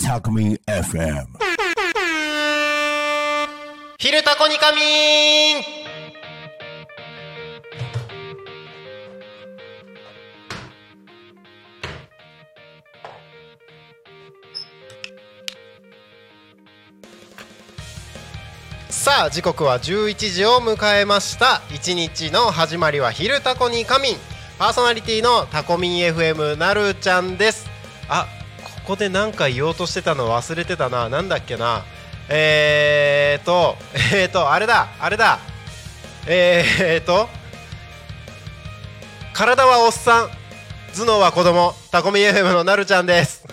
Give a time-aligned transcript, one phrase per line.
[0.00, 1.26] タコミ FM
[3.98, 5.79] 昼タコにカミン
[19.10, 21.62] さあ時刻は11時を迎えました。
[21.74, 24.16] 一日の始まりは昼タコに仮眠。
[24.56, 27.68] パーソナリティのタコミン FM なるちゃんです。
[28.08, 28.28] あ
[28.62, 31.08] ここで何か言おうとしてたの忘れてたな。
[31.08, 31.82] なんだっけな。
[32.28, 33.74] えーと
[34.14, 35.40] えーとあれだあれだ。
[36.28, 37.28] えーと
[39.34, 40.28] 体はおっさん
[40.94, 41.74] 頭脳は子供。
[41.90, 43.44] タコミ FM のなるちゃんです。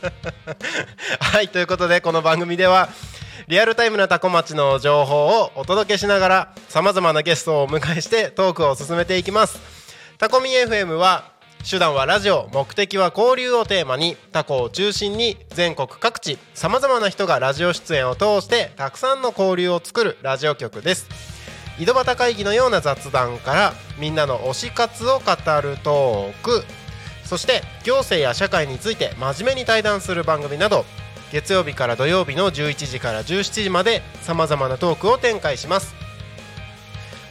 [1.20, 2.88] はいということでこの番組では
[3.52, 9.60] リアルタイムなタコ町の情報をお届けしながらさまざまなゲストをお迎えしてトークを進めていきます。
[10.16, 11.30] タコミ FM は
[11.70, 21.06] 手段はラジオ目的は交流をテーマにタコを中心に全国各地さまざまな人がラジオ出演を通してたくさんの交流を作るラジオ局です。
[21.78, 25.30] 井戸端会議のような雑談からみんなの推し活を語
[25.60, 26.64] るトーク。
[27.26, 30.86] そして行政や社会について真面目に対談する番組など
[31.32, 35.94] 月曜日から土曜日の11時から17時までさまざまなトークを展開します。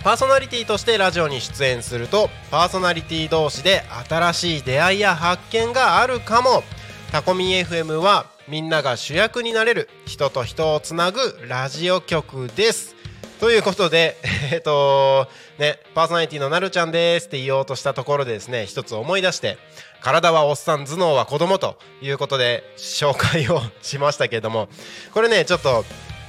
[0.03, 6.63] パーソナリティとしてラジオに出演するとパーソナリティ同士で新しい出会いや発見があるかも。
[7.11, 12.95] タコミン FM はみんなが主役になれる人と人をつなぐラジオ局です。
[13.41, 14.17] ということで
[14.53, 19.57] えっとねパーソナリティのなるちゃんですって言おうとしたところでですね一つ思い出して
[19.99, 24.69] 体はおっさん頭脳は子供ということで紹介をしましたけれども
[25.11, 25.83] これねちょっと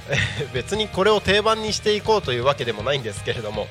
[0.09, 0.17] え
[0.55, 3.67] 別にこれを定番にしていこうというわけでもないんですけれども、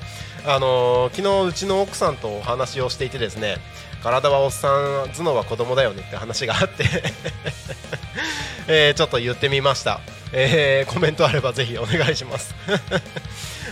[0.47, 3.57] あのー昨日うちの奥さんとお話をしていてですね
[4.03, 6.85] 体はおっさん頭脳は子供だよねって話があって、
[8.69, 10.01] えちょっと言ってみました、
[10.33, 12.55] えーコメントあればぜひお願いします。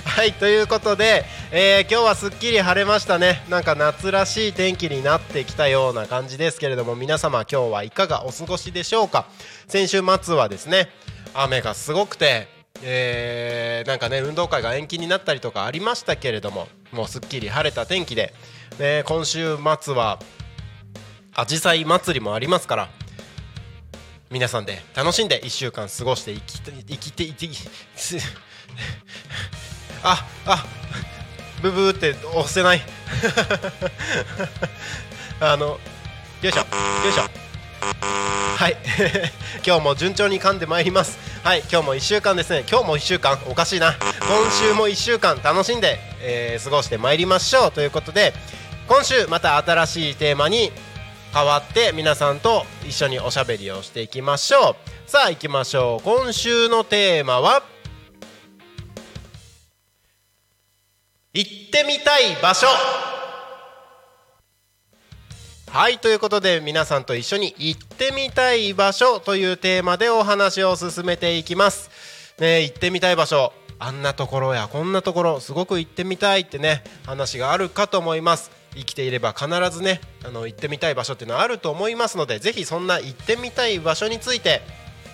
[0.05, 3.43] はいということで、えー今日はすっきり晴れましたね。
[3.49, 9.27] なんか夏らしい天気になってきたような感じですけれども皆様今日はいかがお過ごしでしょうか？
[9.69, 10.91] 先週末はですね
[11.35, 12.49] 雨がすごくて、
[12.83, 18.33] えーなんかね運動会が延期になったりとかありましたけれどももうすっきり晴れた天気で、
[18.79, 20.19] ね、今週末は
[21.35, 22.89] あじさい祭りもありますから
[24.31, 27.49] 皆さんで楽しんで1週間過ごしていきて生きていて
[30.03, 30.65] ああ
[31.61, 32.81] ブブーって押せない。
[35.41, 35.79] あのよ
[36.49, 36.65] いしょよ
[37.11, 37.23] いしょ。
[38.57, 38.77] はい。
[39.67, 41.19] 今日も順調に噛んでまいります。
[41.43, 42.65] はい今日も1週間ですね。
[42.69, 43.39] 今日も1週間。
[43.47, 43.93] おかしいな。
[43.93, 44.09] 今
[44.51, 47.73] 週も1週間楽しんで、えー過ごしてまいりましょう。
[47.73, 48.33] ということで
[48.91, 50.73] 今週また新しいテーマに
[51.33, 54.75] 変わって皆さんと一緒におしゃべりをしていきましょ
[55.07, 57.63] うさあ行きましょう今週のテーマは
[61.33, 62.67] 行ってみたい場所
[65.69, 71.91] はいということで皆さんと一緒に行ってみたい場所というテーマでお話を進めていきます。
[72.41, 78.60] ね行ってみたい場所あんなところやこんなところすごく行ってみたいってね話があるかと思います。
[78.75, 84.63] 生きていれば必ずねあの行ってみたい場所っていうのはあると思いますのでぜひそんな行ってみたい場所について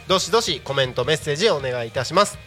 [0.08, 2.38] どしどしコメントメッセージお願いいたします。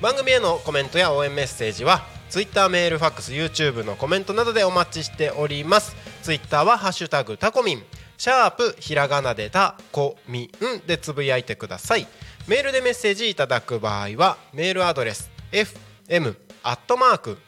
[0.00, 5.94] 番組へのコメントや応援メッセージは Twitter メールファックス YouTube のコメントなどでお待ちしております。
[6.22, 7.82] Twitter は「ハッシュタグタコミン」
[8.18, 12.06] シャープひらがなでタコミンでつぶやいてください。
[12.48, 16.34] メールでメッセージいただく場合はメールアドレス fm
[16.64, 17.38] アットマーク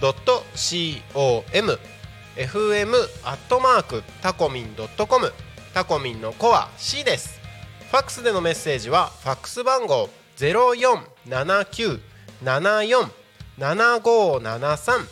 [0.00, 1.78] tacomin.com
[2.36, 2.94] fm
[3.24, 5.32] アットマークタコミンドットコム
[5.72, 7.40] タコミンのコア C です
[7.90, 12.00] ファックスでのメッセージはファックス番号ゼロ四七九
[12.42, 13.10] 七四
[13.56, 15.06] 七五七三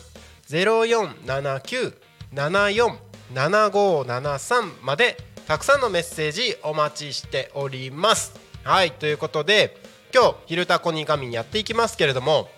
[0.45, 1.93] ゼロ四七九
[2.31, 2.99] 七四
[3.33, 8.33] 七五七三までたくさんのメッセージお待ちしております。
[8.63, 9.77] はいということで
[10.15, 12.49] 今日「昼タコに神」やっていきますけれども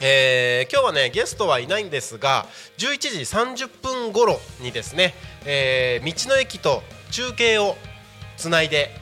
[0.00, 2.46] えー今日はねゲストはいないんですが
[2.78, 3.08] 11時
[3.64, 5.12] 30分頃にですね、
[5.44, 7.76] えー道の駅と中継を
[8.36, 8.94] つないで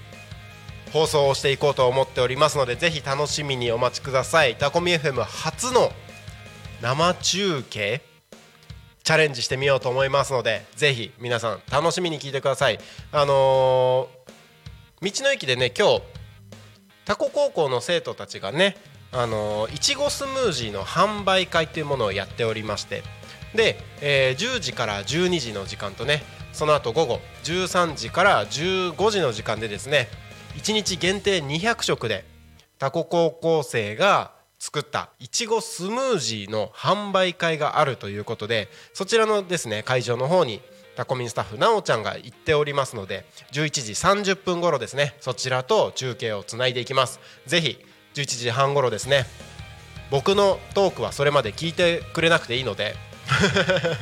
[0.91, 4.57] 放送をしていこうと思っておりますのでぜひ楽しみにお待ちください。
[4.57, 5.93] タコミ FM 初の
[6.81, 8.01] 生中継
[9.05, 12.79] チャレンジしてみようと思いますのでぜひ皆さん楽しみに聞いてください。
[13.13, 14.27] あのー
[15.03, 16.16] 道の駅でね今日
[17.07, 18.77] タコ高校の生徒たちがね
[19.13, 23.03] あのいちごスムージーの販売会というものをやっておりまして
[23.55, 26.23] で、えー10時から12時の時間とね
[26.53, 30.09] その後午後13時から15時の時間でですね
[30.57, 32.25] 1日限定200食で
[32.79, 40.61] タコ高校生が作ったいちごスムージーの販売会があるということでそちらのですね会場の方に
[40.97, 47.21] タコミンスタッフなおちゃんが行っておりますので11時30分頃ですねそちらと中継をつないでいきます。
[47.47, 47.79] ぜひ
[48.15, 49.27] 11時半頃ですね
[50.11, 52.95] 僕のトークはそれまで聞いてくれなくていいので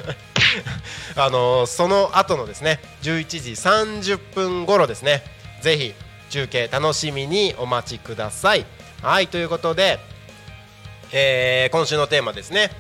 [1.17, 3.51] あのその後のですね11時
[4.13, 5.25] 30分頃ですね
[5.61, 5.95] ぜひ
[6.31, 8.67] 中継楽しみにお待ちください。
[9.03, 9.99] はいということで、
[11.13, 12.71] えー今週のテーマですね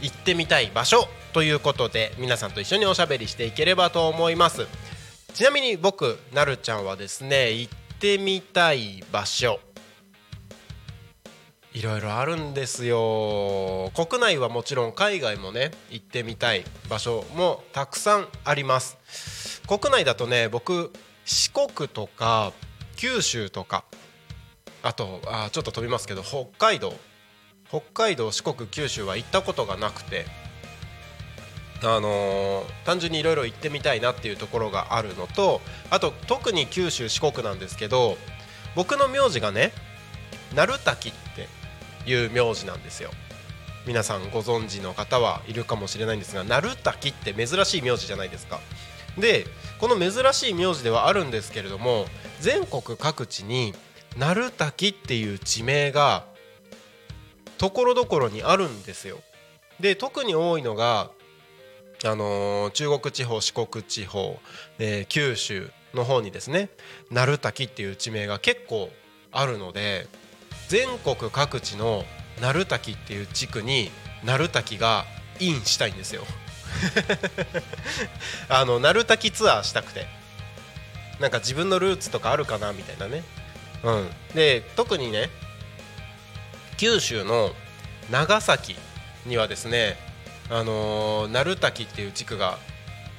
[0.00, 1.08] 行ってみたい場所。
[1.32, 4.66] ということで皆さんと一緒におしゃべりしていければと思います。
[5.32, 9.60] ちなみに僕なるちゃんはですね行ってみたい場所。
[11.72, 13.92] いろいろあるんですよ。
[13.94, 19.62] 国内はもちろん海外もね行ってみたい場所もたくさんあります。
[19.68, 20.92] 国内だとね僕
[21.24, 22.52] 四国とか
[22.96, 23.84] 九州とか
[24.82, 26.92] あとあちょっと飛びますけど北海道。
[27.68, 30.26] 北海道四国九州は行ったことがなくて。
[31.82, 35.60] あのー単純にいろいろ行ってみたいなっていうところがあるのと
[35.90, 38.16] あと特に九州四国なんですけど
[38.74, 39.72] 僕の名字がね
[40.54, 41.12] 鳴滝っ
[42.04, 43.10] ていう名字なんですよ。
[43.86, 48.60] 皆さんご存知の方はいるかもしれないんですが鳴滝って珍しい名字じゃないですか。
[49.18, 49.46] で
[49.78, 52.06] この珍しい名字ではあるんですけれども
[52.40, 53.74] 全国各地に
[54.16, 56.24] 鳴滝っていう地名が
[57.58, 59.18] ところどころにあるんですよ。
[59.80, 61.10] で特に多いのが
[62.04, 64.38] あの中国地方四国地方、
[64.78, 66.70] えー九州の方にですね
[67.10, 68.90] 鳴滝っていう地名が結構
[69.32, 70.06] あるので
[70.68, 72.04] 全国各地の
[72.40, 73.90] 鳴滝っていう地区に
[74.24, 75.04] 鳴滝が
[75.40, 76.24] インしたいんですよ。
[78.48, 80.20] あの鳴滝ツアーしたくて。
[81.20, 83.22] なんか自分のルーツとかあるかなみたいなね。
[83.84, 84.10] うん。
[84.34, 85.30] で特にね
[86.78, 87.52] 九州の
[88.10, 88.74] 長崎
[89.26, 89.96] にはですね
[90.50, 92.58] あのー、鳴滝っていう地区が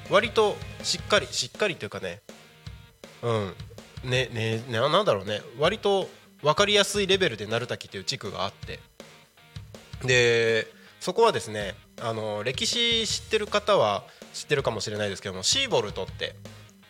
[0.09, 2.21] 割としっかりしっかりというかね
[3.21, 3.53] うん。
[4.03, 5.41] ねねななんだろうね。
[5.57, 6.09] 割と
[6.41, 8.79] 分かりやすいレベルで鳴滝っていう地区があって。
[10.03, 10.67] で
[10.99, 16.35] そこはですねあの歴史知ってる方は知ってるかもしれないですけどもシーボルトって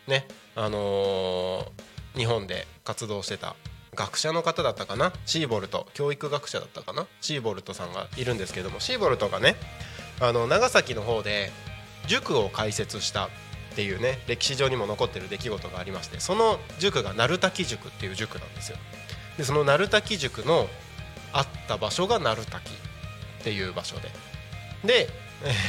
[0.08, 1.72] ねあのー
[2.14, 3.56] 日本で活動してた
[3.96, 5.14] 学者の方だったかな？
[5.26, 7.08] シーボルト教育学者だったかな？
[7.22, 9.56] シーボルトさんがいるんですけどもシーボルトがね
[10.22, 11.52] あの長崎の方で
[12.08, 13.30] 塾を開設したっ
[13.76, 18.78] ていうね歴史上にも残ってる出来事がありましてその塾が鳴滝塾っていう塾なんですよ。
[19.38, 20.68] でその鳴滝塾の
[21.34, 24.12] あった場所が鳴滝っていう場所で。
[24.84, 25.08] で、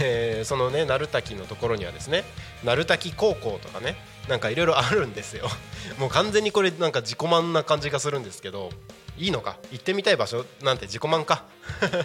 [0.02, 2.24] えーそのね鳴滝のところにはですね
[2.64, 3.96] 鳴滝高校とかね
[4.28, 5.46] なんかいろいろあるんですよ。
[5.98, 8.70] もう完全にこれなんか自己満な感じがするんですけど
[9.18, 11.44] いいのか行ってみたい場所なんて自己満か。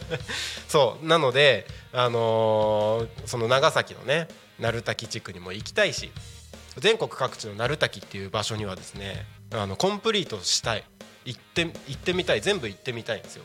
[0.68, 4.28] そうなのであのーその長崎のね
[4.60, 6.12] 鳴滝地区にも行きたいし
[6.78, 10.84] 全国各地の鳴滝っていう場所にはですねあのコンプリートしたい。
[11.26, 12.42] 行って行ってみたい。
[12.42, 13.44] 全部行ってみたいんですよ。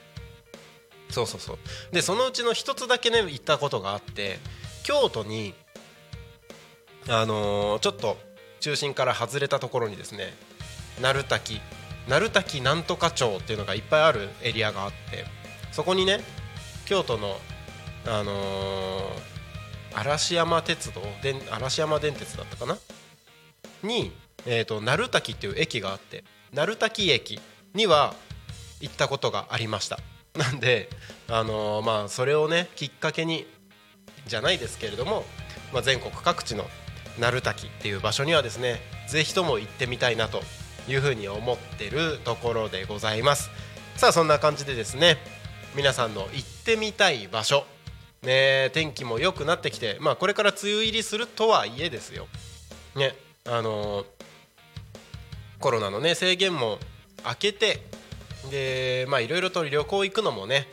[1.10, 1.58] そうそうそう。
[1.92, 4.38] でそのうちの一つだけね行ったことがあって
[4.84, 5.54] 京都に
[7.08, 8.18] あのーちょっと
[8.60, 10.32] 中心から外れたところにですね
[11.00, 11.60] 鳴滝
[12.08, 15.24] 鳴滝なんとか町っていうのがいっぱいあるエリアがあって
[15.70, 16.20] そこにね
[16.84, 17.36] 京都の
[18.06, 19.32] あのー
[19.94, 22.78] 嵐山鉄道で嵐山電鉄だったかな？
[23.82, 24.12] に、
[24.46, 27.40] えー、と鳴滝っていう駅があって鳴滝駅
[27.74, 28.14] には
[28.80, 29.98] 行ったことがありました。
[30.34, 30.88] なんで、
[31.28, 33.46] あのーまあ、それをねきっかけに
[34.26, 35.26] じゃないですけれども、
[35.72, 36.68] まあ、全国各地の
[37.18, 40.42] 鳴滝っていう場所にはですねぜひとも行ってみたいなと
[40.88, 43.50] いうふうに思ってるところでございます。
[43.96, 45.18] さあそんな感じでですね
[45.74, 47.64] 皆さんの行ってみたい場所。
[48.22, 52.28] ね天気も良くなってきてまあこれから梅雨入りするとはいえですよ。
[52.94, 54.06] ねあのー
[55.62, 56.78] コロナのね制限も
[57.24, 57.86] 明けて
[58.50, 60.66] でまあいろいろと旅行行くのもね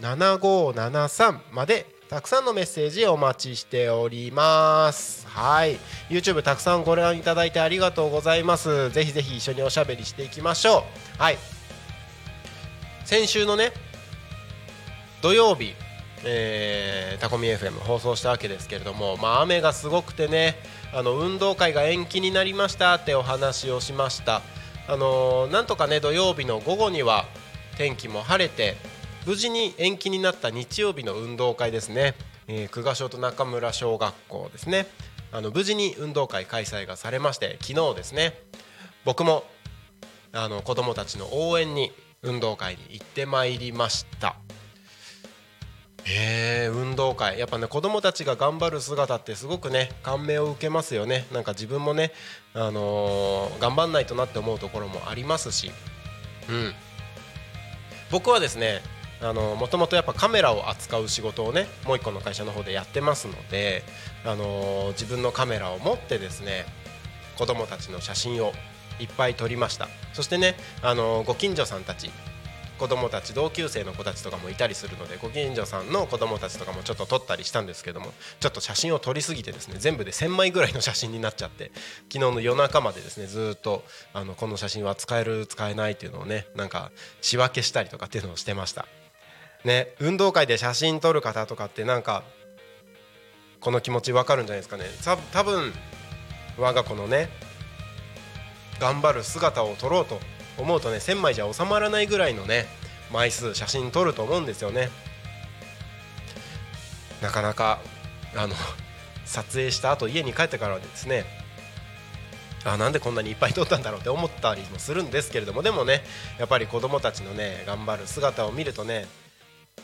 [0.02, 5.26] 0479747573までたくさんのメッセージお待ちしております。
[5.30, 5.78] はい。
[6.10, 8.90] YouTube たくさんご覧いただいてありがとうございます。
[8.90, 10.80] ぜひぜひ一緒におしゃべりしていきましょ
[11.18, 11.22] う。
[11.22, 11.38] はい。
[13.06, 13.72] 先週のね
[15.22, 15.74] 土曜日
[16.26, 20.58] えー、タコミ FM 放送したわけですけれども、まあ、雨がすごくてね
[20.94, 24.42] あの運動会が延期になりましたってお話をしました。
[24.90, 27.24] あのーなんとかね土曜日の午後には
[27.78, 28.76] 天気も晴れて
[29.26, 32.16] 無事に延期になった日曜日の運動会ですね、
[32.48, 34.88] えー、久我小と中村小学校ですね。
[35.32, 38.34] あの無事に運動会開催がされまして昨日ですね。
[39.06, 39.44] 僕も
[40.34, 44.36] あの子供たちの応援に運動会に行ってまいりました。
[46.04, 47.40] へえ運動会。
[47.40, 51.28] やっぱね子供たちが頑張る姿ってすごくね感銘を受けますよね。
[51.32, 52.12] なんか自分もね、
[52.54, 55.72] あのー頑張んないとなって思うところもありますし。
[56.50, 56.74] うん。
[58.10, 58.82] 僕はですね
[59.22, 63.84] もともとやっぱカメラを扱う仕事をねもう一個の会社の方でやってますので、
[64.26, 66.66] あの自分のカメラを持ってですね
[67.38, 68.52] 子供たちの写真を
[69.00, 69.88] いっぱい撮りました。
[70.14, 72.10] そしてね、あのご近所さんたち
[72.82, 78.08] 子供たち同級生の子たちとかもいたりするのでご近所さんの子供たちとかもちょっと撮ったりしたんですけども
[78.40, 81.72] ちょっと写真を撮りすぎてですね全部で1000枚ぐらいの写真になっちゃって
[82.12, 86.90] 昨日の夜中までですねずっとあのこの写真は使える使えないっていうのをねなんか
[87.22, 88.88] 仕分けしたりとかっていうのをしてました。
[89.64, 92.24] ね運動会で写真撮る方とかってなんか
[93.60, 94.86] この気持ちわかるんじゃないですかね。
[95.32, 95.74] 多分
[96.58, 97.30] 我が子のね
[98.80, 100.20] 頑張る姿を撮ろうと
[100.58, 102.66] 思うとね1000枚じゃ収まらないぐらいのね
[103.12, 104.90] 枚数写真撮ると思うんですよね。
[107.22, 107.80] なかなか
[108.36, 108.56] あの
[109.26, 111.26] 撮影した後家に帰ってからですね
[112.66, 116.04] あなんでこんなにいっぱい撮ったんだろうって思ったりもするんですけれどもでもね
[116.40, 119.06] やっぱり子供たちのね頑張る姿を見るとね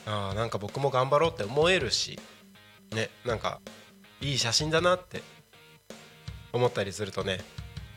[0.06, 2.20] あなんか僕も頑張ろうって思えるし
[2.94, 3.60] ねなんか
[4.22, 5.22] いい写真だなって
[6.54, 7.40] 思ったりするとね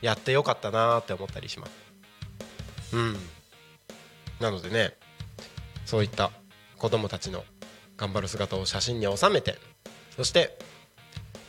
[0.00, 1.72] やってよかったなーって思ったりします。
[2.92, 3.16] うん。
[4.40, 4.96] なのでね
[5.84, 6.30] そういった
[6.78, 7.44] 子供たちの
[7.96, 9.56] 頑張る姿を写真に収めて
[10.16, 10.58] そして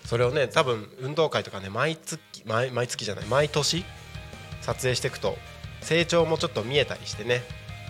[0.06, 3.86] それをね多分運動会とかね毎月毎毎月じゃない毎年
[4.62, 5.38] 撮影していくと
[5.82, 7.44] 成長もちょっと見えたりしてね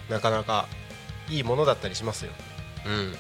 [0.10, 0.68] なかなか
[1.30, 2.32] いいものだったりしますよ。
[2.86, 3.16] うん。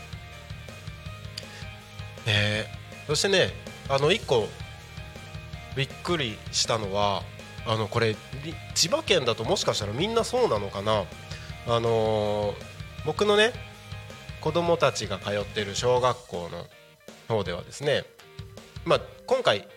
[2.26, 2.66] え。
[2.78, 3.50] ーそしてね
[3.90, 4.48] あの1個
[5.76, 7.24] びっくりしたのは
[7.66, 8.16] あのこれ
[8.74, 11.04] 千葉県だともしかしたらみんなそうなのかな。
[11.68, 12.72] あのー
[13.06, 13.52] 僕のね
[14.42, 16.68] 子供たちが通ってる小学校の
[17.36, 18.04] 方ではですね
[18.86, 19.68] まあ今回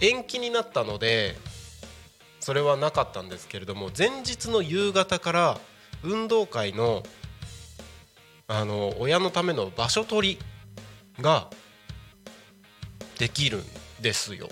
[0.00, 1.34] 延期になったので
[2.40, 5.58] それはなかったんですけれども前日の夕方から
[6.02, 7.02] 運動会の
[8.46, 11.48] あの親のための場所取りが
[13.18, 13.64] できるん
[14.00, 14.48] ですよ。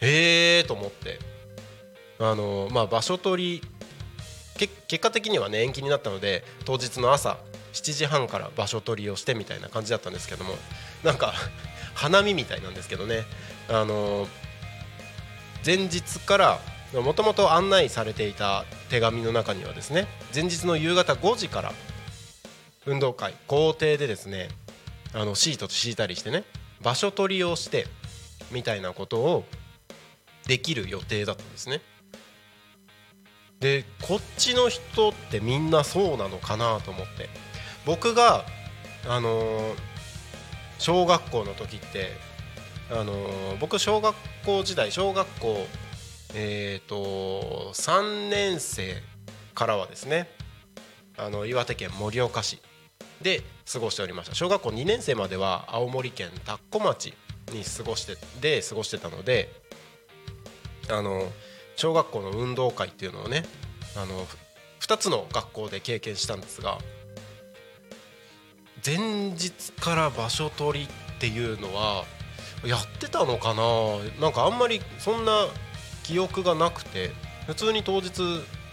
[0.00, 1.18] へえと思って
[2.18, 3.68] あのまあ場所取り
[4.88, 7.38] 結果的にはね延期になったので当日の朝
[7.72, 10.54] 7時半から場所取りをしてみたいな感じだったんですけども
[11.04, 11.34] なんか
[11.94, 13.24] 花見みたいなんですけどね
[13.68, 14.28] あの
[15.64, 16.60] 前日から
[16.94, 21.72] もともと案内されていた手紙の中にはですね前日の夕方5時から
[22.86, 24.48] 運動会校庭でですね
[25.14, 26.44] あのシート敷いたりしてね
[26.82, 27.86] 場所取りをして
[28.50, 29.44] みたいなことを
[30.46, 31.80] できる予定だったんですね。
[33.60, 37.28] でこっちの人ってみんなそうなのかなと思って
[37.84, 38.44] 僕が
[39.08, 39.74] あのー
[40.78, 42.12] 小学校の時って
[42.90, 44.14] あのー僕小学
[44.46, 45.66] 校時代小学校
[46.34, 48.94] えっ、と3年生
[49.54, 50.30] からはですね
[51.16, 52.60] あの岩手県盛岡市
[53.22, 54.34] で過ごしておりました。
[54.34, 57.14] 小学校2年生までは青森県田子町
[57.52, 59.50] に過ごしてで過ごしてたので
[60.90, 61.30] あの
[61.76, 63.44] 小学校の運動会っていうのをね
[63.96, 64.26] あの
[64.80, 66.78] 2つの学校で経験したんですが
[68.84, 70.88] 前日から場所取りっ
[71.20, 72.04] ていうのは
[72.64, 73.62] やってたのかな？
[74.20, 75.46] なんかあんまりそんな
[76.04, 77.10] 記憶がなくて
[77.46, 78.22] 普通に当日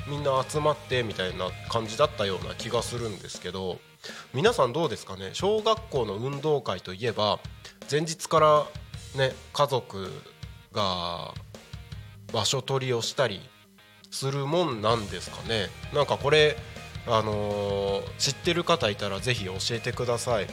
[0.07, 3.79] みんな集まってみたいな感じだったような気がするんですけど
[4.33, 5.31] 皆さんどうですかね？
[5.33, 7.39] 小学校の運動会といえば
[7.89, 8.65] 前日から
[9.15, 10.11] ね家族
[10.73, 11.33] が
[12.33, 13.39] 場所取りをしたり
[14.11, 15.69] するもんなんですかね？
[15.93, 16.57] なんかこれ
[17.07, 20.47] あのー知ってる方いたらぜひ教えてください。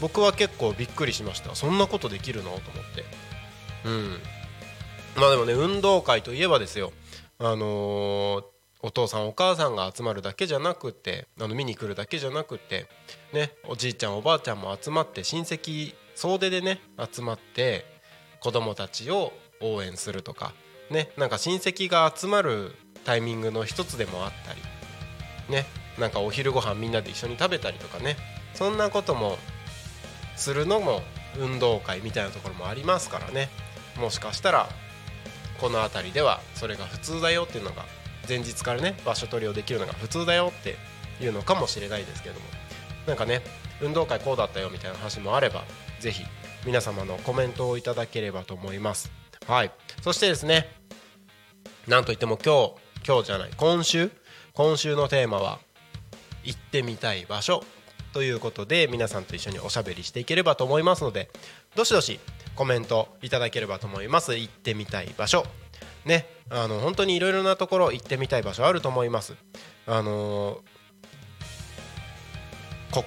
[0.00, 1.54] 僕は結構びっくりしました。
[1.54, 2.50] そんなことできるの？
[2.50, 2.60] と思っ
[2.94, 3.04] て。
[3.86, 4.18] うん。
[5.16, 6.92] まあでもね運動会といえばですよ。
[7.38, 8.44] あのー
[8.82, 12.86] お父さんお母さんが集まるだけじゃなくてあの見に来るだけじゃなくて
[13.32, 16.80] ねおじいちゃんおばあちゃんも集まって親戚総出でね
[17.12, 17.84] 集まって
[18.40, 20.52] 子供たちを応援するとか
[20.90, 22.72] ねなんか親戚が集まる
[23.04, 24.60] タイミングの一つでもあったり
[25.52, 25.66] ね
[25.98, 28.16] なんかお昼ご飯みんなで一緒に食べたりとかね
[28.54, 29.38] そんなことも
[30.36, 31.00] するのも
[31.38, 33.48] 運動会みたいなところもありますからね。
[33.98, 34.68] もしかしたら
[35.60, 37.84] この辺りではそれが普通だよっていうのが
[38.28, 40.76] 前日からね場所取りをできるのが普通だよって
[41.22, 42.40] いうのかもしれないですけども。
[43.06, 43.42] なんかね
[43.80, 45.64] 運動会こうだったよみたいな話もあれば
[46.00, 46.24] ぜひ
[46.64, 49.12] 皆様のコメントをいただければと思います。
[49.46, 49.70] はい。
[50.02, 50.68] そしてですね
[51.86, 54.10] なんといっても今日今日じゃない今週
[54.54, 55.60] 今週のテーマは
[56.42, 57.62] 行ってみたい場所
[58.12, 61.30] ということで皆さんと一緒におしゃべりしていければと思いますので
[61.74, 62.18] どしどし
[62.56, 64.36] コメントいただければと思います。
[64.36, 65.44] 行ってみたい場所。
[66.06, 69.34] ねあの本当にいろいろなところ行ってみたい場所あると思います。
[69.86, 70.76] あのー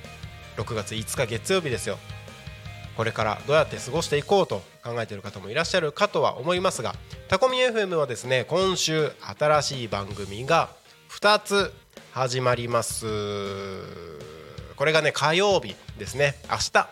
[0.56, 1.98] 6月5日月曜日ですよ。
[3.00, 6.94] これからどうやって過ごしていこうと考えている方もいらっしゃるかとは思いますが
[7.28, 10.68] タコミ FM はですね今週新しい番組が
[11.08, 11.72] 2つ
[12.12, 13.06] 始まります。
[14.76, 16.34] これがね火曜日ですね。
[16.50, 16.88] 明日。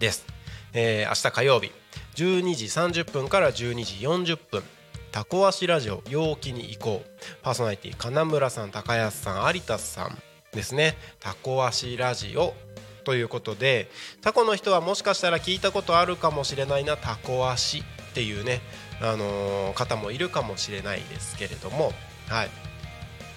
[0.00, 0.26] です、
[0.72, 1.70] えー明日火曜日。
[2.16, 2.64] 12時
[3.04, 4.64] 30分から12時40分。
[5.12, 7.10] タコ足ラジオ陽気に行こう。
[7.42, 10.18] パーソナリティ金村さん高安さん有田さん
[10.52, 10.96] ですね。
[11.20, 12.54] タコ足ラジオ
[13.02, 17.82] ということでタコの人はもしかしたら聞いたことあるかもしれないなタコ足っ
[18.14, 18.60] ていうね、
[19.00, 21.92] あのー方もいるかもしれないですけれども、
[22.28, 22.50] はい、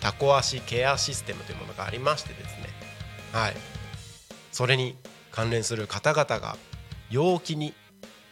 [0.02, 2.68] タコ足ケアシステムというものがありましてですね、
[3.32, 3.54] はい、
[4.52, 4.96] それに
[5.32, 6.58] 関連する方々が
[7.10, 7.74] 陽気に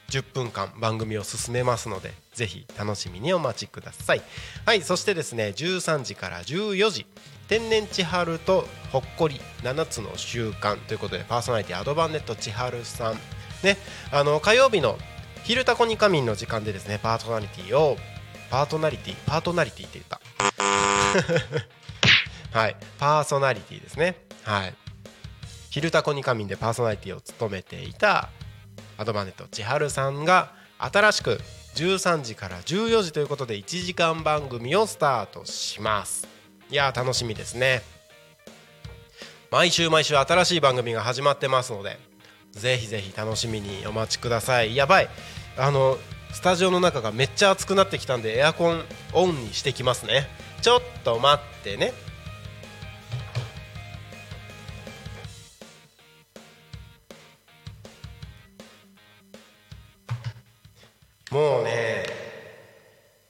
[0.10, 4.22] 10分間番組を進めますのでぜひ楽しみにお待ちください。
[4.66, 4.82] はい。
[4.82, 7.06] そしてですね13時から14時
[7.48, 13.14] 天然千春とほっこり7つの習慣ということでパーソナリティアドバンネット千春さん。
[13.64, 13.78] ね
[14.12, 14.98] あの火曜日の
[15.44, 17.98] 「昼タコに仮眠」の時間でですねパーソナリティを
[18.50, 20.22] パートナリティパートナリティって言った。
[22.60, 24.18] はいパーソナリティですね。
[24.44, 24.76] はい。
[25.70, 28.30] 昼タコに仮眠でパーソナリティを務めていた
[28.98, 31.42] アドバンネット千春さんが新しく
[31.76, 36.33] 13時から14時ということで1時間番組をスタートします。
[36.74, 37.84] いや楽しみですね。
[39.52, 42.00] 毎週毎週新しい番組が始まってますので
[42.50, 44.76] ぜひぜひ楽しみにお待ちください。
[44.76, 45.10] やばい。
[45.56, 46.00] あの
[46.32, 48.84] スタジオの中がめっちゃ暑くなってきたんでエアコン
[49.14, 50.28] オンにしてきますね。
[50.64, 51.94] ちょっと待ってね。
[61.30, 62.06] もうね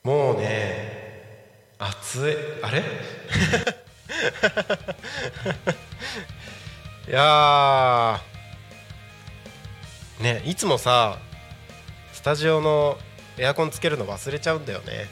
[0.01, 1.03] もうね。
[1.79, 2.36] 暑い。
[2.62, 2.83] あれ？
[7.07, 10.23] いやー。
[10.23, 11.17] ねいつもさ
[12.13, 12.97] スタジオの
[13.38, 15.07] エアコンつけるの忘れちゃうんだよね。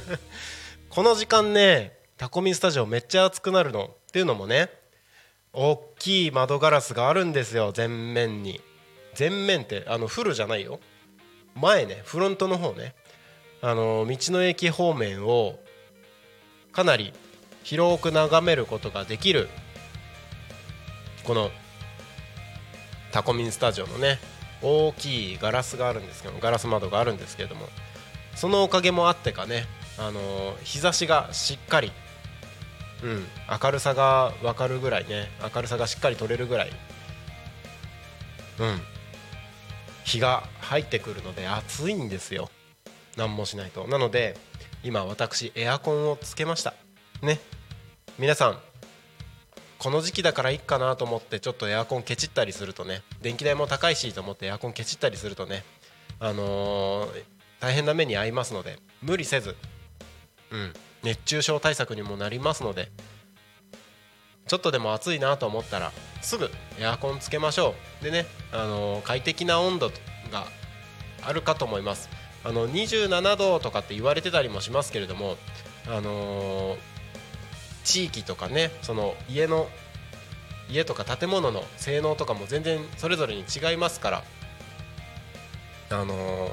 [0.90, 3.96] この時間ねタコミスタジオめっちゃ暑くなるの。
[4.08, 4.70] っていうのもね
[5.52, 8.60] 大きい窓ガラスがあるんですよ全面に。
[9.14, 10.80] 全面ってあのフルじゃないよ。
[11.54, 12.94] 前ねフロントの方ね。
[13.62, 15.58] あの道の駅方面を
[16.76, 17.14] かなり
[17.62, 19.48] 広く眺めることができる
[21.24, 21.50] この
[23.12, 24.18] タコミンスタジオのね
[24.60, 27.66] 大きいガラスがあるんですけどガラス窓があるんですけれども
[28.34, 29.64] そのおかげもあってかね
[29.98, 30.20] あの
[30.64, 31.92] 日差しがしっかり
[33.02, 33.24] うん
[33.62, 36.70] 明るさが分かるぐらいね明るさがしっかり取れるぐらい
[38.60, 38.80] うん
[40.04, 42.50] 日が入ってくるので暑いんですよ。
[43.16, 43.88] 何もしないと。
[43.88, 44.36] なので
[44.86, 46.72] 今私エアコンをつけました。
[47.20, 47.40] ね。
[48.20, 48.58] 皆さん
[49.78, 55.64] この時期だからいいかなと思ってちょっとエアコンケチったりするとね電気代も高いしと思ってエアコンケチったりするとね
[56.20, 57.24] あのー
[57.58, 59.56] 大変な目に遭いますので無理せず、
[60.52, 60.72] うん、
[61.02, 62.92] 熱中症対策にもなりますので
[64.46, 65.90] ちょっとでも暑いなと思ったら
[66.22, 68.04] すぐエアコンつけましょう。
[68.04, 69.88] でね、あのー快適な温度
[70.30, 70.46] が
[71.22, 72.08] あるかと思います。
[72.46, 75.36] あの27度とかって言われてたりもしますけれども
[75.88, 76.78] あのー
[77.82, 79.68] 地域とかねその家の
[80.68, 84.24] 家とか建物の性能とかも全然それぞれに違いますから
[85.90, 86.50] あのー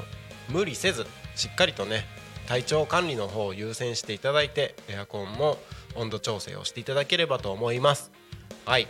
[0.50, 2.06] 無理せずしっかりとね
[2.48, 5.58] 体調管理の方を優先していただいてエアコンも
[5.96, 8.12] 温度調整をしていただければと思います。
[8.66, 8.84] はい。
[8.84, 8.86] い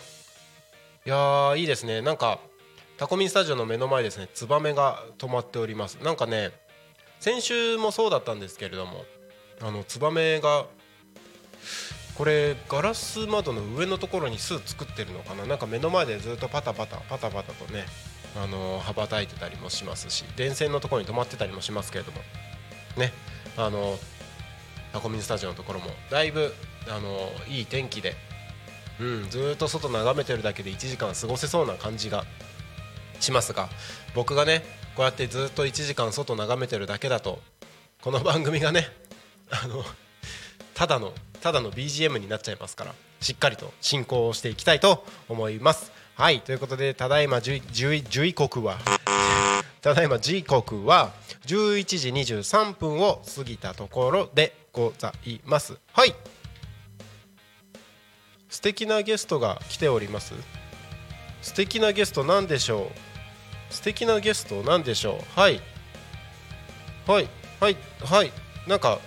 [1.05, 2.01] やーいいですね。
[2.01, 2.39] なんか
[2.97, 5.95] タコミンスタジオの目の前ですねツバメが止まっております。
[6.03, 6.51] なんかね
[7.23, 9.05] 先週もそうだったんですけれども
[9.61, 10.65] あのツバメが
[12.15, 15.45] これガラス窓の上のところに巣作ってるのかな？
[15.45, 17.85] なんか目の前でずっとパタパタパタパタとね
[18.35, 22.17] あの羽ばたいてたりもしますし電線のところに止まってたりもしますけれども
[22.97, 23.13] ね
[23.55, 23.97] あの
[24.91, 26.53] タコミンスタジオのところもだいぶ
[26.89, 28.15] あのいい天気で、
[28.99, 32.25] うん、ずっと外眺めてるだけで1時間過ごせそうな感じが
[33.21, 33.69] しますが
[34.13, 37.39] 僕がねこうやってずっと1時間外眺めてるだけだと
[38.01, 38.89] この番組がね
[39.49, 39.83] あの
[40.75, 45.91] ただのただの BGM になっちゃいますからしっかりと進行をしていきたいと思います。
[46.15, 48.77] はいということでただいま10 10 11刻は
[49.81, 51.11] ただいま時刻は
[51.47, 55.77] 11時23分を過ぎたところでございます。
[55.91, 56.13] はい。
[58.49, 60.35] 素敵なゲストが来ております。
[61.41, 63.12] 素敵なゲストなんでしょう。
[63.73, 65.39] 素敵なゲストなんでしょう。
[65.39, 65.59] はい。
[67.07, 67.27] はい。
[67.59, 67.77] はい。
[68.05, 68.31] はい。
[68.67, 68.99] なんか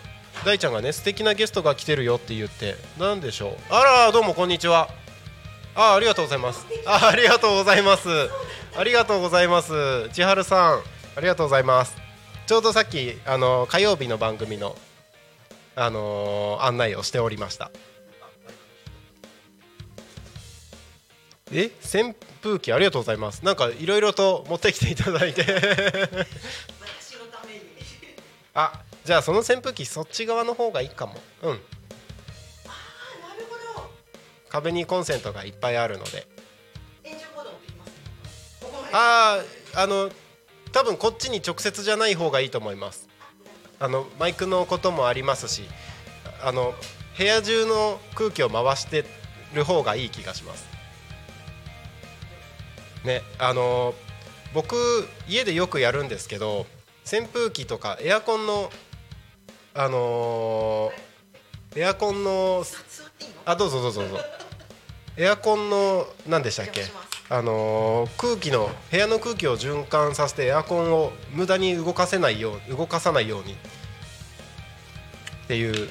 [0.44, 2.74] 大ちゃんがね素敵なゲストが来てるよって言って。
[2.98, 3.56] なんでしょう。
[3.70, 4.90] あらどうもこんにちは。
[5.74, 6.66] あありがとうございます。
[6.84, 8.08] あありがとうございます。
[8.76, 10.10] ありがとうございます。
[10.10, 10.82] 千春さん
[11.16, 11.96] ありがとうございます。
[12.46, 14.76] ちょうどさっきあの火曜日の番組の
[15.74, 17.70] あのー案内をしておりました。
[21.52, 21.70] え？
[21.80, 22.14] 先
[22.46, 23.44] 扇風機ありがとうございます。
[23.44, 25.44] なんかいろいろと持ってきていただいて。
[28.54, 31.14] あじゃあその扇風機そっち側の方がいいかも。
[31.42, 31.50] うん。
[31.50, 31.60] あなる
[33.74, 33.90] ほど。
[34.48, 36.26] 壁にコンセントがいっぱいあるので。
[38.92, 39.42] あ
[39.74, 40.10] ああの
[40.72, 43.08] 多分こっちに直接じゃない方がいいと思います。
[43.78, 45.64] あのマイクのこともありますし
[46.42, 46.72] あの
[47.18, 49.04] 部屋中の空気を回して
[49.52, 50.75] る方がいい気がします
[53.06, 53.94] ねあの
[54.52, 54.76] 僕
[55.28, 56.66] 家でよくやるんですけど
[57.10, 58.70] 扇風機とかエアコンの
[59.74, 61.06] あのー
[61.78, 62.64] エアコンの
[63.44, 64.18] あどうぞどうぞどうぞ。
[65.18, 66.84] エアコンの何でしたっけ？
[67.28, 73.52] あのー空気の部屋の空気を循環させてエアコンを無駄に動かせないよう動かさないように。
[73.52, 73.56] っ
[75.48, 75.88] ていう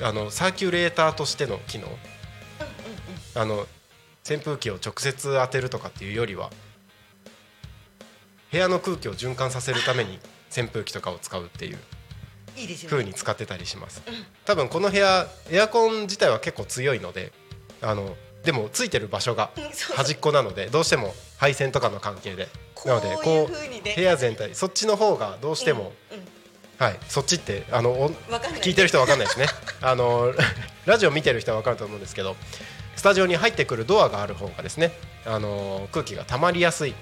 [0.00, 1.88] あのサーキュレーターとしての機能。
[3.34, 3.66] あの
[4.26, 6.50] 扇風機を直接当てるとかっていうよりは
[8.50, 10.18] 部屋の空気を循環させるために
[10.56, 11.78] 扇風機とかを使うっていう
[12.88, 13.04] 風ね。
[13.04, 14.02] に使ってたりします。
[14.46, 17.32] 多分この部屋エアコン自体は結構強いので
[17.82, 19.50] あのでもついてる場所が
[19.94, 22.48] 端っこなのでどうしても配線とかの関係で。
[22.86, 25.92] なのでこう部屋全体そっちの方がどうしても
[26.78, 28.10] はい、そっちってあの
[28.60, 29.46] 聞いてる人は分かんないですね。
[29.80, 30.34] あの
[30.86, 32.73] ラジオ見てる人は分かると思うんですけどス
[33.04, 34.90] タジオに入ってくるドアがある方がですね
[35.26, 36.94] あの空気が溜まりやすい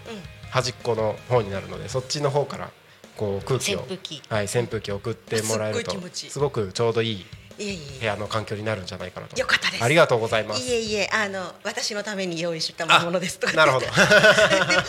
[0.50, 2.70] 端っこの方になるのでそっちの方から
[3.16, 4.22] こう空気を扇風機。
[4.28, 9.38] はい、扇風機を送ってもらえるとすっごくちょうどいい部屋の環境になるんじゃないかなと。
[9.38, 9.84] よかったです。
[9.84, 10.62] ありがとうございます。
[10.62, 13.28] いえいえあの私のために用意したもので。
[13.28, 13.86] すとかなるほど。
[13.90, 14.84] でもなんか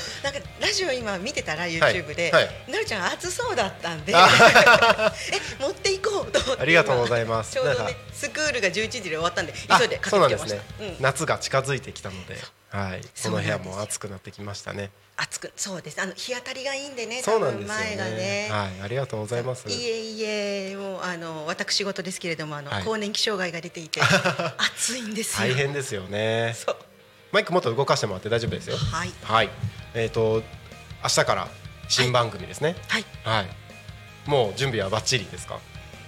[0.60, 2.72] ラジオ今見てたら YouTube で、はい。
[2.72, 4.16] なるちゃん暑そうだったんで。
[4.16, 4.28] あ
[5.32, 7.54] え持っていこうと思ってありがとうございます。
[7.54, 10.56] ちょうどねスクールが11時で終わったんであ急いで買ってきました。
[10.56, 10.98] ね、うん。
[11.00, 12.38] 夏が近づいてきたので
[12.74, 13.02] はい。
[13.24, 14.90] この部屋も暑くなってきましたね。
[15.16, 16.02] 暑くそうです。
[16.02, 17.84] あの日当たりがいいんでねそうなんですよね。
[17.86, 18.48] 前がね。
[18.52, 18.82] はい。
[18.82, 19.70] ありがとうございます。
[19.70, 22.84] いえいえもうあの私事ですけれどもあの、はい。
[22.84, 24.02] 更年期障害が出ていて
[24.58, 25.48] 暑いんですよ。
[25.48, 26.56] 大変ですよね。
[26.58, 26.78] そう。
[27.32, 28.78] マイクもっと動かしてもらって大丈夫ですよ。
[28.78, 29.14] はい。
[29.24, 29.50] はい。
[29.94, 30.42] えっ、と
[31.04, 31.48] 明日から
[31.90, 32.76] 新番組ですね。
[32.88, 33.06] はい。
[33.24, 33.50] はい、
[34.26, 35.60] もう準備はバッチリですか？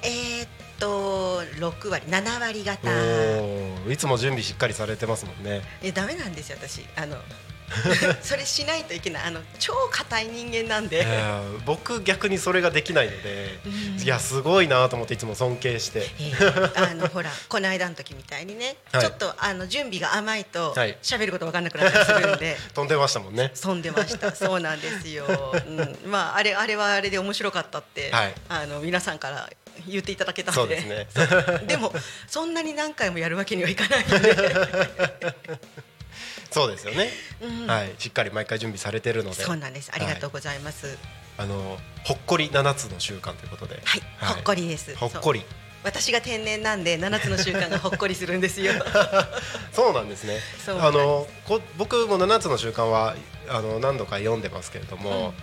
[0.01, 0.47] えーっ
[0.79, 3.91] と6割7割お方ー。
[3.91, 5.61] いつも準備しっかりされてますもんね。
[5.81, 6.85] いやダメなんですよ私。
[6.95, 7.17] あの
[8.21, 9.23] それしないといけない。
[9.25, 14.01] あの超硬い人間なんで、えー僕逆にそれができないので、うん。
[14.01, 16.07] いやすごいなと思っていつも尊敬して。
[16.19, 19.01] えーあの ほらこの間の時みたいにね、はい。
[19.01, 20.97] ちょっとあの準備が甘いとはい。
[21.01, 22.57] 喋、ること分かんなくなったりするんで。
[22.73, 23.51] 飛んでましたもんね。
[23.59, 24.33] 飛んでました。
[24.35, 28.35] そうなんですよ、うん、まああれあれはあれで面白かったって、はい。
[28.49, 29.49] あの皆さんから
[29.87, 30.59] 言っていただけたんで。
[30.59, 31.07] そうですね。
[31.67, 31.93] でも
[32.27, 34.35] そんなに何回もやるわけにはいかないので、
[36.51, 37.11] そうですよね、
[37.41, 37.67] うん。
[37.67, 37.93] はい。
[37.97, 39.43] しっかり毎回準備されてるので。
[39.43, 39.91] そうなんです。
[39.93, 40.97] ありがとうございます。
[41.37, 43.81] あのほっこり7つの習慣ということで。
[43.83, 44.95] はい、ほっこりです。
[44.95, 45.43] ほっこり。
[45.83, 48.73] 私が天然なんで7つの習慣がほっこりするんですよ。
[49.71, 50.39] そうなんですね。
[50.67, 53.15] あのこ僕も7つの習慣は
[53.47, 55.35] あの何度か読んでますけれども、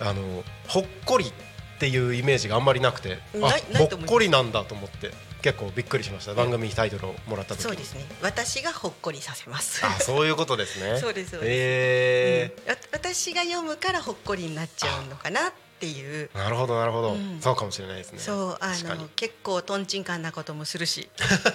[0.00, 1.49] あのほっこりって
[1.88, 5.12] いうイメージがあんまりなくてあほっこりなんだと思って
[5.42, 6.34] 結構びっくりしました。
[6.34, 7.62] 番組タイトルをもらった時に。
[7.64, 8.04] そうですね。
[8.22, 9.84] 私がほっこりさせます。
[9.84, 10.98] あそういうことですね。
[10.98, 11.50] そうですそうです。
[11.50, 12.70] えうん。
[12.70, 16.28] わ私が読むからほっこりになっちゃうのかなっていう。
[16.34, 17.40] ーなるほどなるほど、うん。
[17.40, 18.18] そうかもしれないですね。
[18.18, 21.08] そうあの結構とんちんかんなこともするし。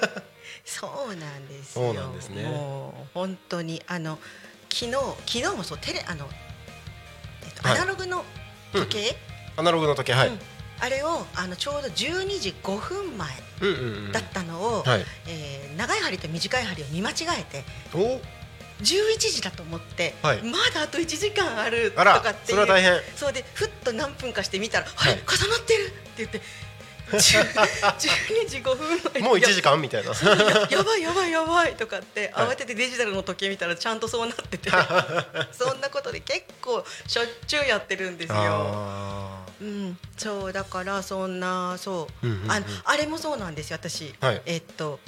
[0.66, 2.44] そうなんですそようなんですね。
[2.44, 4.18] もう本当にあの
[4.74, 4.92] 昨日
[5.28, 6.28] 昨日もそうテレあの、
[7.44, 7.78] えっとはい。
[7.78, 8.26] アナログの
[8.74, 9.18] 時計、
[9.58, 10.40] アナログの時計はい、うん。
[10.80, 13.30] あれをあのちょうど12時5分前
[14.12, 15.06] だったのを、はい。
[15.28, 17.64] えー長い針と短い針を見間違えて
[17.94, 18.20] お。
[18.82, 20.42] 11時だと思って、はい。
[20.44, 22.36] まだあと1時間あるとかっていう。
[22.48, 22.94] それは大変。
[23.16, 26.42] そうでふっと何分かして見たら「あれ、はい重なってる!」って言って10
[27.12, 30.12] 12時5分前もう1時間みたいな。
[30.12, 32.48] ややばいやばいやばいとかってはい。
[32.48, 34.70] 慌ててデジタルの時計見たらちゃんとそうなってて。
[35.52, 38.36] そんなことで結構しょっちゅうやってるんですよ。
[38.38, 42.52] あうん、そうだからそんなそう,、うんうんうん。
[42.52, 44.42] あのあれもそうなんですよ私、はい。
[44.46, 45.00] えっと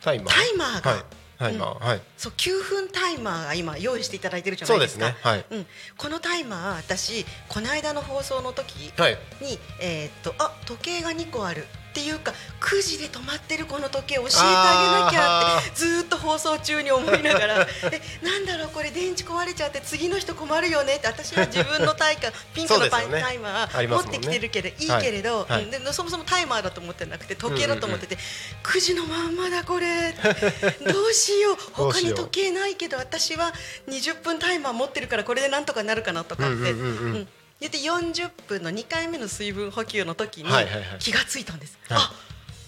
[0.00, 0.34] ータイマー。
[0.34, 0.90] タイマーが。
[0.92, 1.02] はい
[1.38, 2.00] タイマー、はい。
[2.16, 4.86] そう9分タイマーが今用意していただいてるじゃなそいうでか。
[4.86, 5.16] ですすね。
[5.22, 5.44] はい。
[5.50, 5.66] うん、
[5.96, 9.18] このタイマー私この間の放送の時はい。
[9.40, 17.60] に、えーっとあ時計が2個あるっていうか9時で止まってるこの時計教えてあげなきゃってずーっと放送中に思いながら
[17.92, 25.04] えなんだろうこれ電池壊れちゃって次の人困るよねって私は自分のタイカピンクのパタイマー持ってきてるけどいい。
[25.04, 28.18] けれど、はいでそもそもタイマーだと思ってなくて時計だと思ってて、
[28.62, 33.52] 9時のまんまだこれどうしようどうしよう他に時計ないけど私は
[33.88, 36.54] 20分タイマー持ってるからこれでなんとかなるかなとかって。
[36.54, 37.28] うんうんうんうんうん
[37.60, 40.84] 言って40分の2回目の水分補給の時にはいはいはい。
[40.98, 41.98] 気がついたんです、はい。
[41.98, 42.12] あ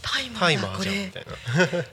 [0.07, 0.85] タイマタイマーだこ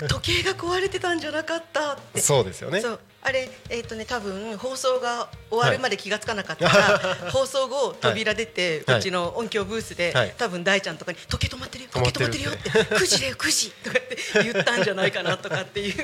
[0.02, 0.08] れ。
[0.08, 2.22] 時計が壊れてたんじゃなかったって。
[2.22, 2.82] そうですよね。
[3.26, 9.00] あれえっ、とね多分放送が終わるまで気がつかなかったから、放送後扉出て、はい。
[9.00, 10.34] うちの音響ブースで、はい。
[10.38, 12.20] 多分大ちゃんとかに「時計止まってるよ時計止って。
[12.20, 15.96] るまってるよ」って「9時だよ9時」とかって言ったんじゃないかなとかっていう、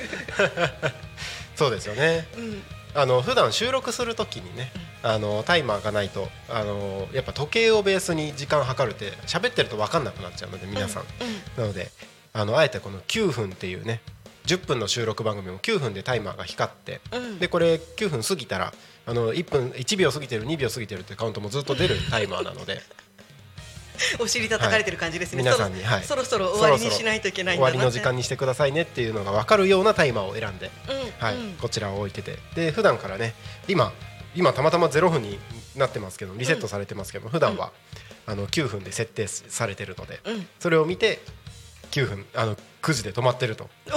[1.55, 2.27] そうですよね。
[2.37, 2.63] うん、
[2.95, 4.71] あの普段収録するときにね、
[5.03, 11.63] あのタイマーがないとあのやっぱ時計をベースに時間計るって喋ってると分かんなくなっちゃうので皆さん、うん。
[11.63, 11.89] なので
[12.33, 14.01] あのあえてこの9分っていうね
[14.45, 17.39] 10分の収録番組も9分でタイマーが光って、うん。
[17.39, 18.73] でこれ9分過ぎたら
[19.05, 22.81] あの1分1秒過ぎてる2秒過ぎてるってカウントもずっと出るタイマーなので
[24.19, 31.35] お尻叩かれてる感じですね、皆さんに、はい、そろそろ終わりにしないといけないんだな終わりの時間にしてくださいねっていうのが分かるようなタイマーを選んで、うんはい。
[31.35, 31.53] うん。
[31.53, 32.37] こちらを置いてて。
[32.55, 33.33] で普段からね
[33.67, 33.93] 今
[34.35, 35.39] 今たまたま0分に
[35.75, 37.71] なってますけどリセットされてますけど、普段は
[38.25, 40.47] あの9分で設定されてるので、うん。
[40.59, 41.19] それを見て
[41.91, 43.69] 9分あの9時で止まってると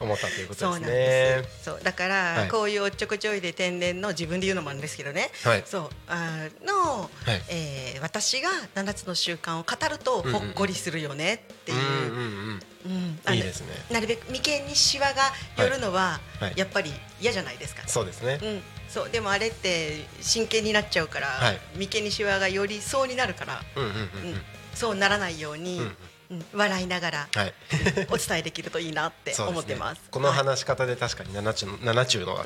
[0.00, 1.42] 思ったということですね。
[1.62, 5.30] そうだから、はいこういうおっちょこちょいで天然の自分で言うのもあるんですけどね。
[5.44, 11.78] はいそうあの、はいえー私が七つの習慣を語るとほっこりするよねっていう。
[11.78, 13.66] うんうんうんうんあのいいですね。
[13.90, 17.82] なるべく眉間にシワが寄るのは、はいやっぱり嫌じゃないですか。
[17.86, 18.38] そうですね。
[18.42, 24.42] うん、そうでもあれって真剣になっちゃうから、はい眉間にシワが寄りそうになるから、うんうんうんううんん。
[24.80, 27.54] そうならないように、ううんん笑いながらはい。
[28.08, 29.98] お伝えできるといいなって思ってます。
[29.98, 32.44] ね、このはい話し方で確かに七中の七中の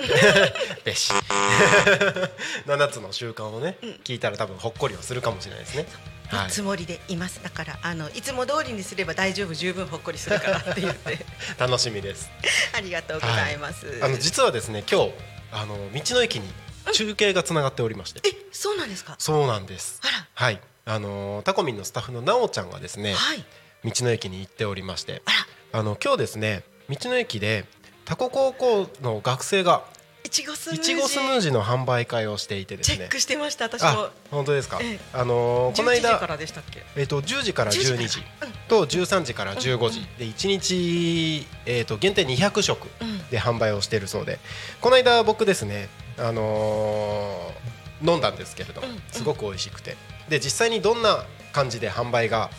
[0.85, 1.13] べし
[2.67, 3.91] 七つの習慣をね、うん。
[4.03, 5.87] 聞いたら多分ほっこりはするかもしれないですね。
[6.29, 6.51] はい。
[6.51, 7.43] つもりでいます。
[7.43, 11.19] だからあのいつも通りにすれば大丈夫十分ほっこりするからって言って。
[11.59, 12.31] 楽しみです。
[12.75, 15.13] ありがとうございます、あの実はですね今日
[15.53, 16.51] あの道の駅に
[16.93, 19.15] 中継がつながっておりまして、えそうなんですか？
[19.19, 20.01] そうなんです。
[20.03, 20.27] あら。
[20.35, 20.61] はい。
[20.87, 23.45] あのタコミンのスタッフのなおちゃんがですね、はい。
[23.85, 25.23] 道の駅に行っておりまして、
[25.73, 27.65] あの今日ですね道の駅で
[28.05, 29.85] タコ高校の学生が
[30.25, 32.97] いちごスムーいジーの販売会をしていてですね。
[32.97, 33.89] チェックしてました私も。
[33.89, 35.01] あ本当ですか、ええ。
[35.13, 36.83] あのーこの11時か間らでしたっけ？
[36.97, 37.93] えっ、と10時から10時。
[37.95, 38.23] 12時
[38.69, 43.29] と13時から15時、で1日えっ、と限定200食うん。
[43.29, 44.39] で販売をしているそうで
[44.81, 49.03] この間僕ですねあのー飲んだんですけれどもうんうん。
[49.13, 49.97] すごく美味しくて
[50.29, 52.51] で実際にどんな感じで販売が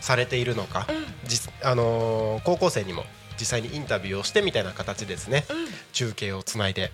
[0.00, 1.04] されているのか、うん。
[1.24, 3.04] 実あのー高校生にも
[3.38, 5.56] 実際にインタビューをしてみたいな形ですねうん。
[5.92, 6.90] 中継をつないで、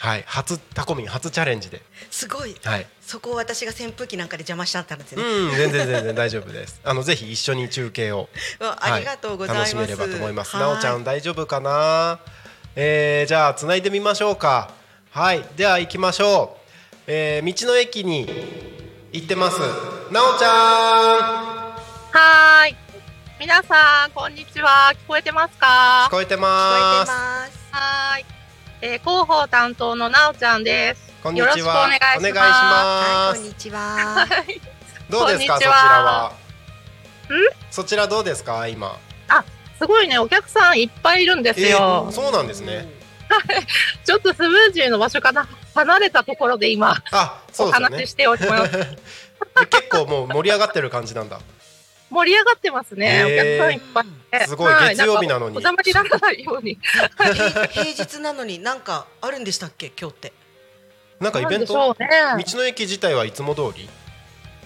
[0.00, 2.54] はい、初タコミン初チャレンジで、すごい。
[2.64, 6.80] はい、そこを私が扇風機なんかで邪魔しちゃったんですよね、うん全然全然 大丈夫です。
[6.84, 8.28] あのぜひ一緒に中継を、
[8.60, 8.92] わはい。
[8.92, 10.56] ありがとうございます、楽しめればと思います。
[10.56, 10.62] はい。
[10.62, 12.20] なおちゃん大丈夫かな？
[12.76, 14.70] えー、じゃあつないでみましょうか。
[15.10, 15.44] はい。
[15.56, 19.58] では行きましょう、えー、道の駅に行ってます。
[20.12, 22.76] なおちゃはーい。
[23.40, 24.92] 皆さん、こんにちは。
[24.92, 26.06] 聞こえてますんか？
[26.08, 27.68] 聞こえて聞こえますてます。
[27.72, 28.24] はーい。
[28.82, 31.10] えー広報担当のなおちゃんです。
[31.22, 31.48] こんにちは。
[31.48, 32.18] よろしくお願いします。
[32.18, 33.32] お願いします。
[33.32, 33.80] はいこんにちは。
[33.80, 34.60] はい。
[35.10, 35.54] どうですか？
[35.54, 35.74] そちこんにちは。
[35.74, 36.32] らは。
[37.70, 38.68] そちらどうですか？
[38.68, 38.98] 今。
[39.78, 42.10] すごいね、お客さんいっぱいいるんですえよー。
[42.10, 42.88] そうなんですね。
[44.04, 48.72] ちょっとスムージーの場所から離れたところで今、あそうね話ししております。
[49.70, 51.40] 結構もう盛り上がってる感じなんだ
[52.10, 53.22] 盛り上がってますね。
[53.24, 53.80] おへー客さんいっ
[54.30, 54.46] ぱい。
[54.48, 56.78] すごいは月曜日なのにお邪魔にならないように。
[57.70, 59.92] 平日なのになんかあるんでしたっけ？
[59.98, 60.32] 今日って
[61.20, 61.94] なんかイベント？
[61.98, 62.08] ね。
[62.44, 63.88] 道の駅自体はいつも通り？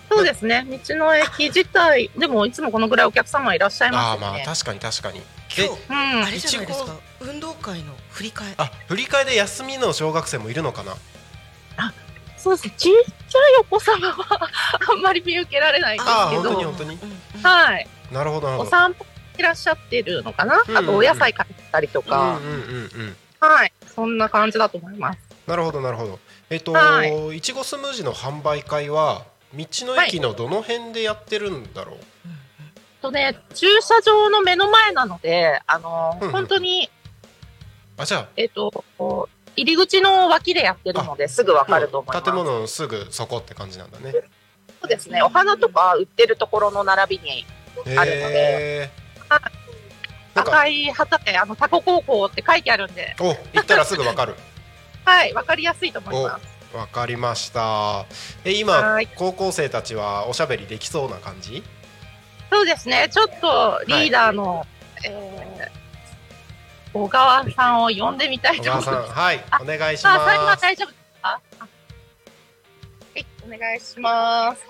[0.08, 0.66] そうですね。
[0.86, 4.44] 道の駅自体、でもいつもこのぐらいお客様いらっしゃいああまあますよね。
[4.46, 5.22] 確かに確かに
[5.56, 6.30] 今日うんあ。
[6.30, 10.94] れじゃないですか運動会の振り替えあ振り替えで休みの小学生もいるのかな？
[12.37, 12.75] そうですね。
[12.77, 12.92] ちっ
[13.29, 14.51] ちゃいお子様は
[14.90, 16.94] あんまり見受けられないんですあーけど、本当に本当に？
[16.94, 17.87] うんうんはい。
[18.11, 18.68] なるほどなるほど。
[18.68, 19.07] お散歩
[19.38, 22.57] いらっしゃってるのかな、うんあとお野菜買ったりとうんか、うんうんう
[23.05, 23.16] ん。
[23.38, 23.72] はい。
[23.87, 25.18] そんな感じだと思います。
[25.46, 26.18] なるほどなるほど。
[26.51, 27.40] えっと、、はい。
[27.40, 31.96] ちごスムージーの販売会は道の駅のどの辺でやってるんだろう、
[33.01, 36.33] とね、駐車場の目の前なので、あのうんうん。
[36.33, 36.90] 本当に、
[37.96, 38.28] あじゃあ。
[38.37, 38.85] えっ、と、
[39.57, 42.24] 入り口の脇でやってるので、すぐわかると思います。
[42.24, 44.12] 建物のすぐそこって感じなんだね。
[44.12, 44.18] そ
[44.85, 45.22] うですね。
[45.22, 47.46] お花とか売ってるところの並びに、
[47.96, 48.90] あるので。
[50.35, 54.35] 赤い旗で、あの、タコ高校って書いてあるんで、お行ったらすぐわかる。
[55.05, 56.76] はい、わかりやすいと思います。
[56.76, 58.07] わかりました。
[58.44, 59.09] え今はい。
[59.14, 61.62] 高校生たちはおしゃべりできそうな感じ？
[62.50, 63.11] そうですね。
[63.12, 64.66] ちょっとリーダーの、
[65.05, 65.82] えー
[66.94, 69.09] 小川さんを呼んでみたい小川と思います。
[69.09, 71.28] さんはいお願いしますは大丈夫ですか？
[71.28, 71.68] あは
[73.16, 74.62] い、お願いします。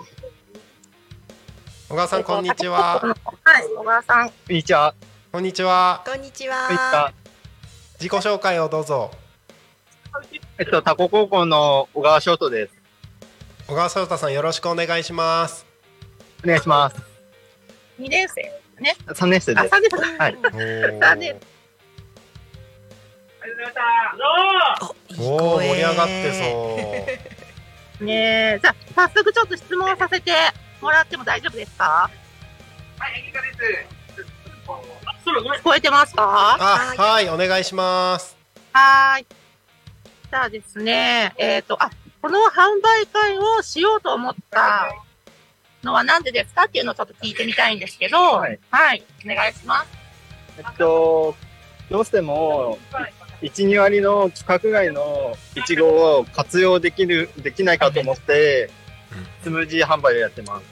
[1.88, 3.00] 小川さんこんにちえは。
[3.00, 4.28] はい、小川さん。
[4.28, 4.94] こんにちは。
[5.32, 7.12] こんにちはこんにちはは。
[7.94, 9.10] 自己紹介をどうぞ
[10.58, 12.74] えっと、タコ高校の小川翔太です。
[13.66, 15.64] 小川翔太さんよろしくお願いします
[16.44, 16.96] お願いします。
[17.98, 18.42] 2年生。
[19.08, 19.74] 3年生あ、です。
[19.74, 20.18] 3年生。
[20.18, 20.36] はい。
[20.36, 21.40] おー残念
[23.42, 28.04] おいいお盛り上がってそう。
[28.04, 30.32] ねえ、じゃあ、早速ちょっと質問させて
[30.80, 32.10] もらっても大丈夫ですか？
[35.24, 36.14] 聞こえてます。
[36.14, 36.22] か？
[36.60, 38.36] あはいお願いします。
[38.72, 39.26] はーい。
[40.30, 41.90] じゃあですね、えっ、と、あ、
[42.22, 44.88] この販売会をしようと思った
[45.82, 49.90] のはなんでですかっていうのをちょっと聞いてみたいんですけど、ははいい、お願いします。
[50.58, 51.34] えっと、
[51.90, 52.78] どうしても、
[53.42, 58.70] 1、2割の規格外のイチゴを活用できる、できないかと思って
[59.12, 60.64] うん、スムージー販売をやってます。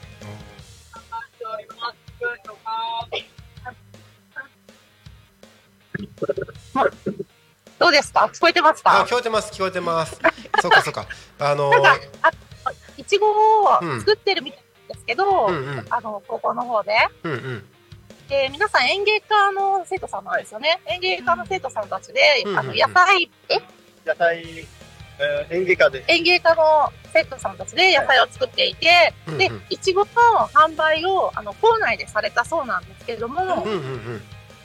[7.79, 8.29] どうですか？
[8.33, 10.19] 聞こえてますあか聞こえてます聞こえてます。
[10.61, 11.07] そうかそうか。
[11.39, 12.31] あのなんか、あ
[12.97, 13.33] いちごを
[13.81, 13.99] うん。
[13.99, 15.85] 作ってるみたいですけど、うんうん。
[15.89, 16.91] あの、高校の方で。
[17.23, 17.63] うんうん
[18.31, 20.79] で、皆さん園芸家の生徒さんなんですよね。
[20.85, 23.59] 園芸家の生徒さんたちで、うんあの、野菜、え？
[24.05, 24.41] 野菜、
[25.19, 26.05] えー園芸家で。
[26.07, 30.07] 園芸家の生徒さんたちで野菜を作っていて、でうんうん、いちごの
[30.53, 34.21] 販売を、あの、校内でされたそうなんですけれども、うんうんうん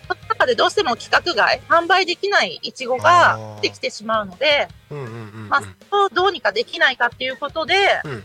[0.09, 3.61] その中でどうしても規格外、販売できないいちごあがー。
[3.63, 5.49] できてしまうので、うんうんうんうん。
[5.49, 8.25] まあ、それをどうにかできないかっていうことで、うん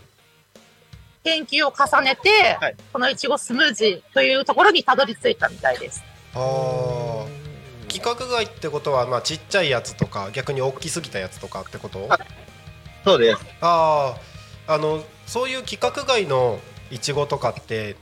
[1.24, 6.02] 研究を重ねて、はいこのいちごスムージーというところにたどり着いたみたいです。
[6.34, 7.26] あー
[7.88, 12.06] 規格外ってことはまあちっちゃいやつとか逆に大きすぎたやつとかってこと？
[12.08, 12.18] あ
[13.04, 13.40] そうです。
[13.60, 14.16] あ
[14.66, 16.58] ああのそういう規格外の
[16.90, 17.96] いちごとかって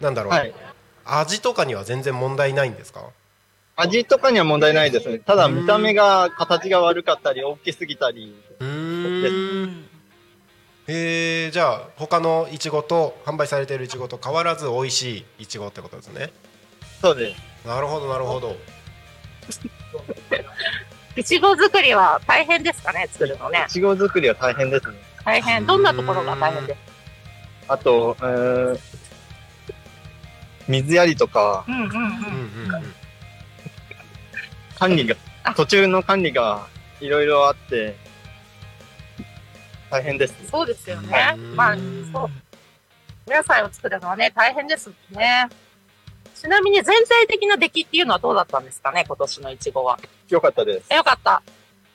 [0.00, 0.54] なんだろう、はい。
[1.04, 3.04] 味とかには全然問題ないんですか？
[3.76, 5.18] 味とかには問題ないですね。
[5.18, 8.34] ただ見た目が形が悪かったり大きすぎたり。
[8.60, 9.83] うーん
[10.86, 16.30] えー、じゃあ他のいちごと販売されているいちごと変わらず美味しいいちごってことですね
[17.00, 17.66] そうです。
[17.66, 18.56] なるほどなるほど
[21.16, 23.70] いちご作りは大変ですかね、作るのねい。
[23.70, 24.94] ちご作りは大変ですね。
[25.24, 25.64] 大変。
[25.64, 26.78] どんなところが大変です
[27.68, 28.80] あと、えー
[30.66, 31.88] 水やりとか、うんうんうん。
[31.88, 32.94] うんうんうん
[34.78, 35.14] 管理が
[35.44, 36.66] あ、途中の管理が
[37.00, 37.96] いろいろあって、
[39.94, 40.34] 大変です。
[40.50, 41.54] そうですよねうん。
[41.54, 41.76] まあ、
[42.12, 43.30] そう。
[43.30, 45.48] 野菜を作るのはね、大変ですもんね。
[46.34, 50.00] ちなみに全体的な出来っていうのはどうだったんですかね、今年のいちごは。
[50.28, 50.86] よかったです。
[50.90, 51.42] えよかった。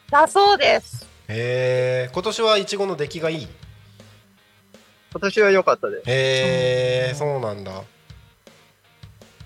[0.10, 1.06] だそうです。
[1.28, 3.47] へえ今年はいちごの出来がいい？
[5.12, 6.04] 今年は良かったです。
[6.08, 7.84] へえそうなんだ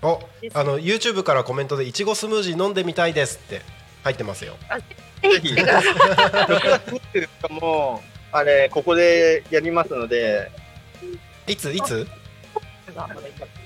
[0.00, 0.20] お
[0.54, 3.62] あの YouTube からコメントでいちごスムージー飲んでみたいですって
[4.04, 4.54] 入ってますよ
[5.22, 5.94] ぜひ来てください。
[5.94, 8.02] 6月24日も、
[8.36, 10.50] あれ、ここでやりますので、
[11.46, 11.70] いつ？
[11.70, 12.04] いつ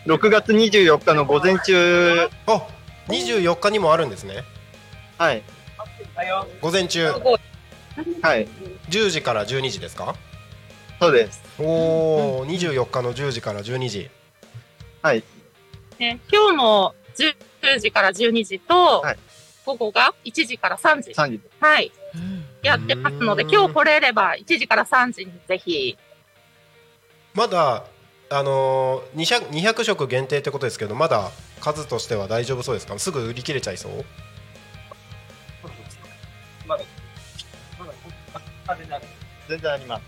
[0.05, 2.67] ？6月24日の午前中、あ
[3.07, 4.45] 24日にもあるんですね。
[5.17, 5.43] はい、
[6.61, 7.09] 午前中。
[7.11, 8.47] はい、
[8.91, 10.15] 10時から12時ですか？
[11.01, 11.43] そうです。
[11.59, 14.11] おお24日の10時から12時。
[15.01, 15.25] はい、
[15.99, 19.19] ね、今日の10時から12時と、はい。
[19.65, 21.13] 午後が1時から3時。
[21.13, 21.41] 3時。
[21.59, 21.91] はい。
[22.63, 25.97] やってますので、うーん今日来れれば1時から3時にぜひ。
[27.35, 27.85] まだ
[28.31, 31.31] あのー、200, 200食限定ってことですけどまだ
[31.61, 32.99] 数としては大丈夫そうですか？
[32.99, 34.05] すぐ売り切れちゃいそう？
[39.49, 40.03] 全然あります。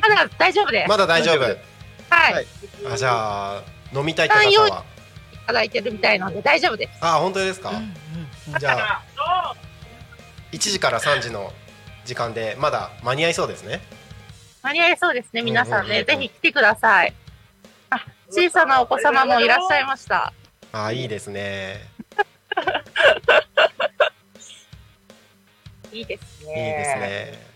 [0.00, 0.88] まだ大丈夫です。
[0.88, 1.54] まだ大丈夫はい。
[2.08, 2.46] はいい、
[2.90, 3.62] あじゃあ
[3.94, 4.84] 飲みたいって方は
[5.46, 6.90] ただいてるみたいなので大丈夫です。
[7.00, 7.72] あ本当ですか、
[8.58, 9.02] じゃあ
[10.52, 11.52] 1時から3時の
[12.04, 13.80] 時間でまだ間に合いそうですね
[14.62, 15.90] 間に合いそうですね、皆さんね。
[15.90, 17.12] うんうんうんうんぜひ来てください。
[17.90, 18.00] あ、
[18.30, 20.32] 小さなお子様もいらっしゃいました。
[20.72, 21.80] あいいですね
[25.92, 26.54] いいですいいね。
[26.54, 27.52] ですね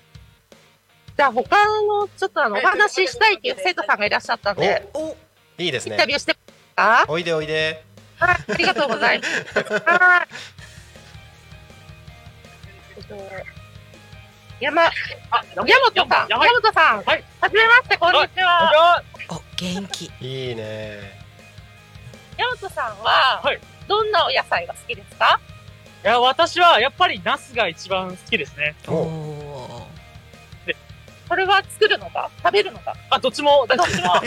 [1.16, 5.16] じゃあ他のちょっとあのお話ししたいっていう生徒さんがいらっしゃったんで、お
[5.59, 7.05] いいですインタビねューしてもいいですか？
[7.09, 7.82] おいでおいで
[8.18, 9.30] はい、ありがとうございます。
[9.86, 10.26] はい。
[13.09, 13.17] と
[14.61, 14.93] 山、山
[15.95, 19.03] 本さん、山本さん、はい、はじめまして、こんにちは。
[19.29, 20.11] お元気。
[20.21, 21.19] いいね。
[22.37, 23.59] 山本さんは、はい。
[23.87, 25.41] どんなお野菜が好きですか？
[26.05, 28.75] いや、私はやっぱりナスが一番好きですね。
[28.89, 29.87] おおお
[31.29, 32.31] これは作るのか？
[32.43, 32.95] 食べるのか？
[33.11, 34.15] あ、どっちも、どっちも。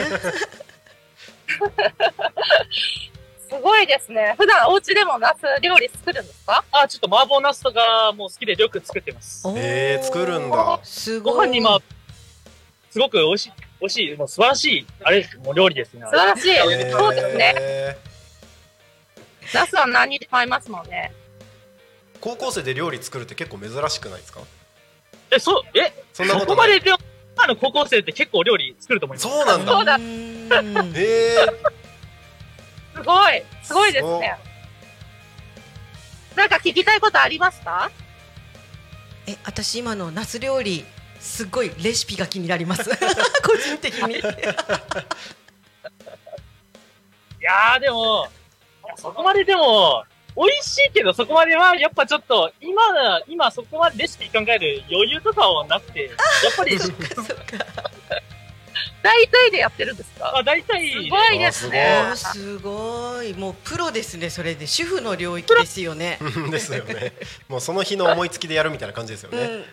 [3.50, 4.36] すごいですね。
[4.38, 6.64] 普段お家でもナス料理作るんですか？
[6.72, 9.48] あ、ちょっと麻婆ナスとかも好きでよく作ってます。
[9.48, 11.80] ーえー、作るんだすごいご飯にまあ、
[12.92, 16.02] すごく美味しい、美味しい、もう素晴らしい、あれです、もう料理ですね。
[16.06, 16.50] 素晴らしい。
[16.52, 17.98] えーそうですね。
[19.54, 21.12] ナスは何にでも合いますもんね？
[22.22, 24.42] 高校生で料理作るって結構珍しくないですか？
[25.32, 26.98] え、そう、え、そそんなことまででも、
[27.36, 29.28] 今の高校生って結構料理作ると思います。
[29.28, 31.36] そうなんだそうだうーんえ
[33.02, 33.44] すごい。
[33.64, 34.38] すごいですね。
[36.36, 37.90] なんか聞きたいことありますか？
[39.28, 40.86] え私今のナス料理
[41.20, 42.90] すごいレシピが気になります。
[43.46, 44.16] 個人的に。
[47.40, 48.28] いやーでも、
[48.98, 50.04] そこまででも、
[50.36, 52.82] 美味しいけどそこまではやっぱちょっと、今、
[53.28, 57.34] 今そこまでレシピ考える余裕とかはなくて、やっぱり、そっかそっか
[59.02, 60.38] 大体でやってるんですか？
[60.38, 62.12] あ、大体、すごいですね。
[62.16, 63.34] すごい。
[63.34, 64.68] もうプロですねそれで。
[64.68, 66.18] 主婦の領域ですよね。
[66.22, 67.14] う んですよね。
[67.48, 69.66] もうその日の思いつきでやるみたいな感じですよね、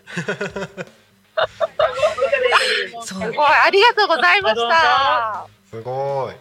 [3.03, 5.47] すごいありがとうございました。
[5.71, 6.35] すごい。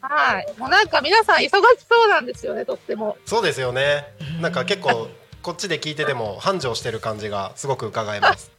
[0.00, 0.46] はい。
[0.58, 3.16] もうなんか皆さん忙しそうなんですよねとっても。
[3.26, 4.04] そうですよね。
[4.40, 5.08] なんか結構
[5.42, 8.50] こっちで聞いてても繁盛してる感じがすごく伺えます、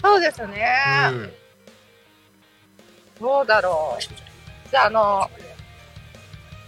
[0.00, 0.64] そうですね、
[1.10, 1.32] うん、
[3.22, 4.02] どうだろう。
[4.70, 5.30] じゃああの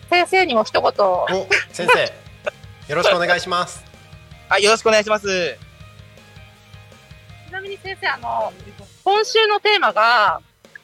[0.08, 0.88] 先生にも一言。
[0.88, 1.26] お
[1.72, 2.00] 先生。
[2.88, 3.84] よろしくお願いします。
[4.48, 5.58] はい、よろしくお願いします。
[7.48, 8.52] ちなみに先生、あの、
[9.02, 10.40] 今週のテーマが、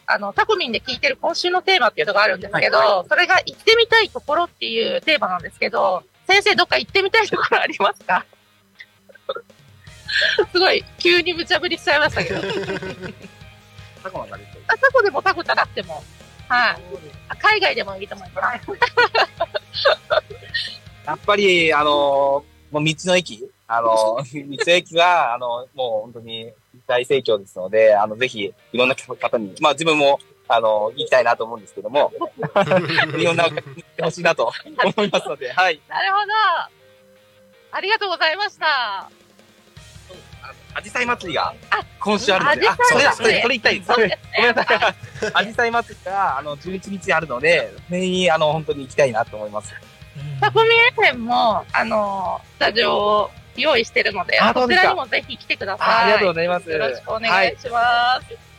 [0.06, 8.24] あの、タコミンで聞いてる今週のテーマっていうのがあるんですけど、それが行ってみたいところっていうテーマなんですけど、先生どっか行ってみたいところありますか？
[10.50, 12.40] すごい、急に無茶ぶりしちゃいましたけど。
[14.02, 16.02] タコマンが出あタコでもタコじゃなくても。
[16.48, 16.76] はい。
[17.28, 18.70] あ海外でもいいと思います。
[21.06, 21.92] やっぱり、あのー
[22.70, 26.52] もう道の駅、あのー 道の駅が、あのもう本当に
[26.86, 30.18] 大盛況ですので、あの、ぜひ、いろんな方に、まあ自分も、
[30.52, 32.12] あの行きたいなと思うんですけども、
[33.16, 34.50] いろんな方に行ってほしいなと
[34.96, 35.80] 思いますので、はい。
[35.88, 36.32] なるほど。
[37.72, 39.08] ありがとうございました。
[40.74, 45.32] アジサイ祭りがあ今週あるので、あ、それだ、それ、それ言いたいごめんなさい。
[45.34, 49.72] アジサイ祭りが、あの、11日あるので、それに、あの、本当に行きたいなと思います。
[50.40, 55.88] タコミ FM も、あの、スタジオを用意してるので、あそちらにもぜひ来てください。
[55.88, 56.70] あありがとうございます。
[56.70, 58.50] よろしくお願いします。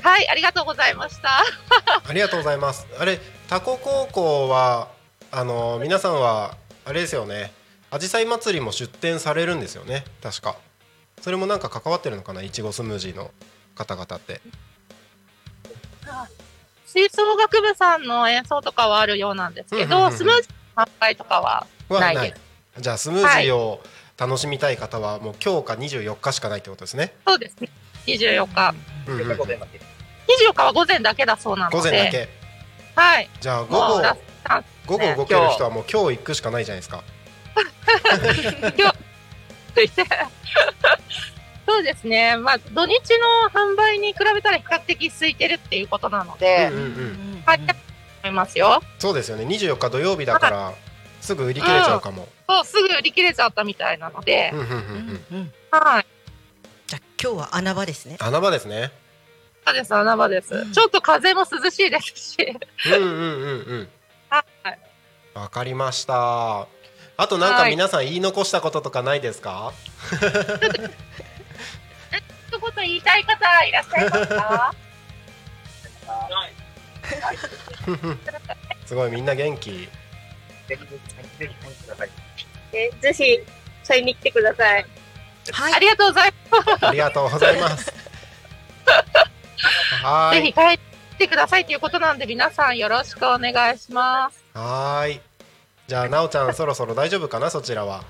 [0.00, 1.42] はい、ありがとうございました。
[2.08, 4.88] ありがとうございますあれタコ高校は
[5.30, 7.52] あの皆さんはあれですよね
[7.90, 10.56] アジサイ祭りも出店されるんですよね確か
[11.20, 12.42] それもなんか関わってるのかな？
[12.42, 13.30] いちごスムージーの
[13.74, 14.40] 方々って
[16.86, 20.50] 吹奏楽部さんの演奏とかはあるようなんですけど、うんうんうんスムージー
[20.80, 22.80] の販売とかははないです。
[22.80, 23.82] じゃあスムージーを
[24.16, 27.68] 楽しみたい方はもう今日か24日しかないってことですね、そうですね。
[28.06, 28.74] 24日。
[29.06, 29.70] うんうんうんございます
[30.48, 31.76] 24日は午前だけだそうなので。
[31.76, 32.28] 午前だけ
[32.94, 33.30] はい。
[33.40, 34.02] じゃあ午後
[34.86, 37.04] 午後動ける人はもう今日行くしかないじゃないですかと
[38.76, 38.86] 言
[39.70, 39.88] って。
[41.66, 42.36] そうですね。
[42.38, 48.82] まあ、土日の販売に比べたら比較的空いてるっていうことなので、うんうんうんはい、思いますよ。
[48.98, 50.72] そうですよね24日土曜日だから
[51.20, 56.06] すぐ売り切れちゃうかも、そう、すぐ売り切れちゃったみたいなのでうん、うんうんうんうんうんはい。
[56.86, 58.16] じゃあ今日は穴場ですね。
[58.18, 58.90] 穴場ですね
[59.66, 60.54] そうです、穴場です。
[60.54, 62.56] うんちょっと風も涼しいですし。
[62.86, 63.88] うんうんうんうん
[64.30, 64.78] はい。
[65.34, 66.66] わかりました
[67.20, 67.72] あとなんかはい。
[67.72, 69.72] 皆さん言い残したこととかないですか？
[70.12, 70.20] 一
[72.60, 74.72] 言言いたい方いらっしゃいますか？
[78.86, 79.88] すごいみんな元気。
[80.68, 80.78] ぜ
[83.12, 83.40] ひ
[83.86, 84.86] 買いに来てください。
[85.50, 85.74] はい。
[85.74, 86.32] ありがとうござい
[86.80, 87.92] まありがとうございます。
[90.04, 90.38] はす。
[90.40, 90.84] ぜひ買いに
[91.16, 94.44] 来てくださいということなんで、皆さんよろしくお願いします。
[94.54, 95.20] はーい
[95.88, 98.04] じゃあなおちゃんそろそろ大丈夫かなそちらは？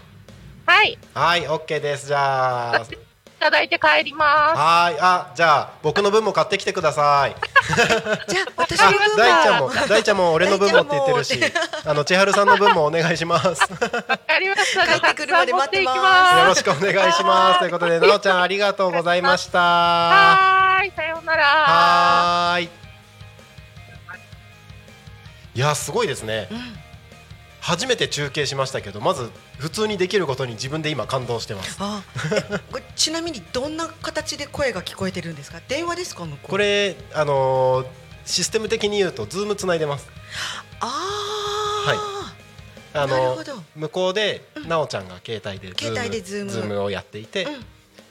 [0.66, 0.94] はい。
[0.94, 2.08] いはいオッケーです。
[2.08, 2.84] じゃあ
[3.38, 4.58] ただいて帰ります。
[4.58, 4.98] はーい。
[5.00, 7.36] あじゃあ僕の分も買ってききてください。
[8.26, 11.40] じゃあ私あの分大ちゃんもは大ちゃんも俺の分もって言ってるし
[11.86, 13.46] あの千春さんの分もお願いします。
[13.46, 14.84] わかりました。
[14.84, 16.38] 帰ってくるまで待ってます。
[16.40, 17.58] よろしくお願いします。
[17.60, 19.60] ということでなおちゃんありがとうございました。
[19.60, 20.92] はーい。
[20.96, 21.44] さようなら。
[21.44, 22.70] はーい。
[25.54, 26.48] いやすごいですね。
[26.50, 26.87] うん
[27.68, 31.76] 初めて中継しましたけどまず普通にできることに自分で今感動してます。
[31.80, 32.02] あ
[32.50, 35.60] えこれちなみにどんな形で声が聞こえてるんですか？
[35.68, 37.86] 電話ですか向こうこれあのー
[38.24, 40.08] システム的に言うとズームつないでます。
[40.80, 41.94] あ
[42.94, 43.62] あのなるほど。
[43.76, 44.68] 向こうでうん。
[44.68, 45.68] なおちゃんが携帯で
[46.22, 46.82] ズームズーム。
[46.82, 47.64] をやっていて、うん。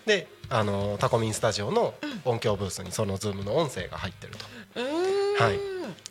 [0.06, 1.96] であのタコミンスタジオの
[2.26, 4.46] う音響ブースにそのズームの音声が入ってると。
[5.44, 5.60] はい。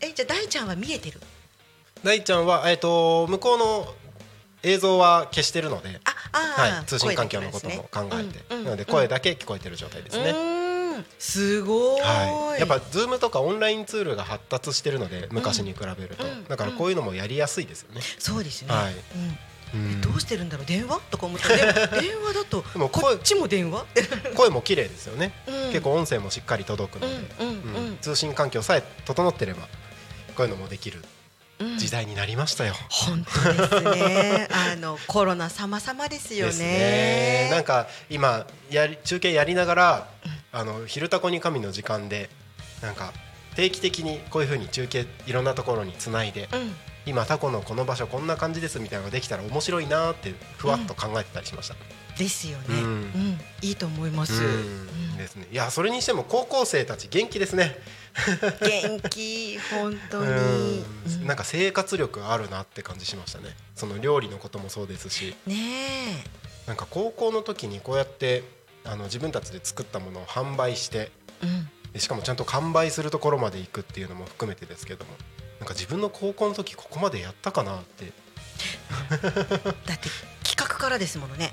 [0.01, 1.21] えじゃあ大ちゃんは見えてる？
[2.07, 3.95] 大ちゃんは、えー、と向こうの
[4.63, 6.01] 映像は消してるので、
[6.33, 10.35] はい、通信環境のことも考えて、うんうんなので声だけ聞こえてる状態ですね、
[11.19, 18.95] すごーい、はい、やっぱズームとかオンラインツールが発達してるので昔に比べると、うんだからこういうのもやりやすいですよね、そうですよね、はい。
[19.75, 19.81] うん。
[19.81, 20.01] うん。
[20.01, 20.67] どうしてるんだろう？
[20.67, 21.01] 電話？
[21.11, 21.49] とか思った。
[22.01, 23.85] 電話だとでも声こっちも電話、
[24.37, 25.73] 声も綺麗ですよね、うん。
[25.73, 29.63] 結構音声もしっかり届くので、うん通信環境さえ整ってれば
[30.37, 31.01] こういうのもできる。
[31.01, 31.16] うん
[31.79, 32.75] 時代になりましたよ。
[32.91, 37.49] 本当ですねあの コロナ様々ですよねね。
[37.51, 40.09] なんか今やり中継やりながら、
[40.53, 42.31] あの昼タコに神の時間で
[42.83, 43.13] なんか
[43.55, 46.77] 定期的にこういう風に中継いろんなところにつないでうん
[47.07, 51.77] 今タコのこの場所こんな感じですみたいなのができたら面白いなーってふわっと考えてたりしました。
[52.19, 52.65] ですよね。
[52.69, 54.33] ううんん、いいと思います。
[54.33, 54.53] うんう
[55.15, 55.47] んですね。
[55.53, 57.77] いやそれにしても高校生たち元気ですね。
[58.61, 60.31] 元気本当に。
[60.31, 63.57] うんなんか生活力あるなって感じしましたね。
[63.75, 66.25] その料理のこともそうですし、ね
[66.67, 68.45] なんか高校の時にこうやって
[68.85, 71.11] あの自分たちで作ったものを販売して。
[71.93, 75.13] でしかもちゃんと完売するところまで行くっていうのも含めてですけども
[75.61, 78.13] なんか自分の高校の時ここまでやったかなって
[79.09, 80.09] だって
[80.45, 81.53] 企画からですものね。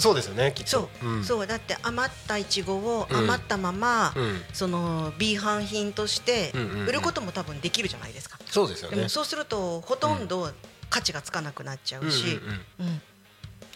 [0.00, 0.70] そうですよねきっと。
[0.70, 3.16] そう、うん、そうだって余ったいちごをうん。
[3.16, 4.42] 余ったまま、うん。
[4.52, 6.86] その B 販品としてうんうんうん。
[6.88, 8.38] 売ることも多分できるじゃないですか。
[8.46, 8.96] そうですよね。
[8.96, 10.50] でもそうするとほとんど
[10.88, 12.40] 価値がつかなくなっちゃうし、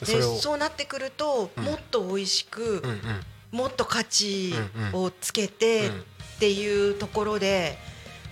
[0.04, 1.64] でそうなってくると、うん。
[1.64, 3.00] もっと美味しく、うんうん。
[3.52, 4.54] もっと価値
[4.94, 6.04] うんをつけてっうん。
[6.40, 7.78] ていうところで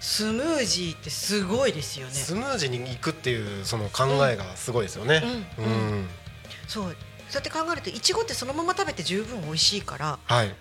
[0.00, 2.12] スムージーってすごいですよね。
[2.12, 5.22] スムージーに行くっていうその考えがすごいですよね。
[5.56, 6.08] ううんん、うん。
[6.66, 6.96] そう
[7.32, 10.54] そうやって考えるといちごってそのまま食べて十分美味しいからはい。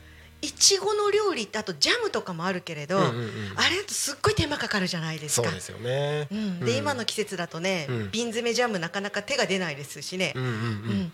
[0.43, 5.49] いちごの料理ってあとジャムとかもあるけれど、うんうんうんあれだとすっごい手間かかるじゃないですか。
[5.49, 6.27] そうですよね。
[6.31, 10.61] うん、で、今の季節だとね、うん瓶詰めジャムなかなか手が出ないですしね、うんうんううん
[11.01, 11.13] ん。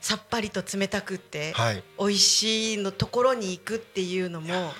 [0.00, 1.82] さっぱりと冷たくって、はい。
[1.98, 4.72] 美味しいのところに行くっていうのも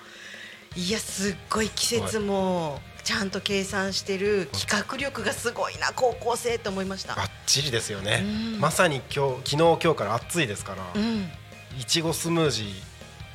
[0.74, 7.14] いやすっごい季節もちゃんと計算してる企画力がすごいな高校生と思いました。
[7.14, 8.24] バッチリですよね。
[8.24, 11.30] うんまさに今日昨日今日から暑いですから、うん
[11.78, 12.64] いちごスムージ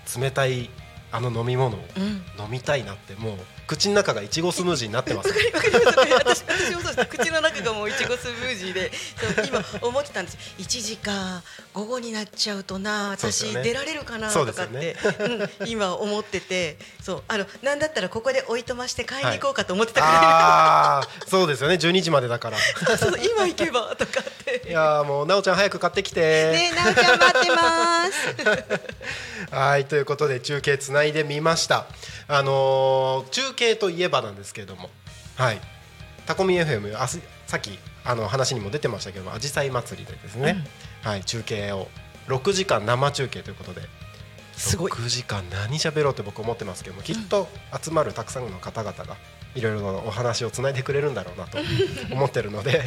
[0.08, 0.70] ー冷たい
[1.10, 3.38] あの飲み物をうん飲みたいなってもう
[3.72, 5.30] 口の中がいちごスムージーになってます。
[5.30, 5.34] わ。
[5.34, 6.44] かりわかります。
[6.48, 7.08] 私私もそうです。
[7.08, 8.92] 口の中がもういちごスムージーで
[9.36, 10.38] そう今思ってたんです。
[10.60, 11.42] 1時か
[11.74, 14.96] 午後になっちゃうとな私、出られるかなとかって、よね
[15.62, 19.26] うん、今思っててそうあのなんだったらここでおいとまして買い。
[19.26, 20.10] に行こうかと思ってたくら。
[20.10, 21.76] ああ、そうですよね。
[21.76, 22.58] 12時までだから。
[22.58, 22.62] い、
[22.98, 24.68] そう今行けばとかって。
[24.70, 26.52] いやーもうなおちゃん早く買ってきて。
[26.52, 29.52] ねなおちゃん待ってます。
[29.56, 31.86] はいということで中継つないでみました。
[32.28, 34.90] あのー中継といえばなんですけれども。
[35.36, 35.62] はい。
[36.26, 40.66] タコミ FM あすさっきあの話にも出てましたけどもあじさい祭りでですね、
[41.04, 41.24] はい。
[41.24, 41.88] 中継を
[42.28, 43.82] 6時間生中継ということで。
[44.56, 44.92] すごい。
[44.92, 47.48] 6時間何喋ろうって僕思ってますけどもきっと
[47.82, 49.18] 集まるたくさんの方々が
[49.56, 51.58] いろいろなお話をつないでくれるんだろうなと
[52.12, 52.84] 思ってるので。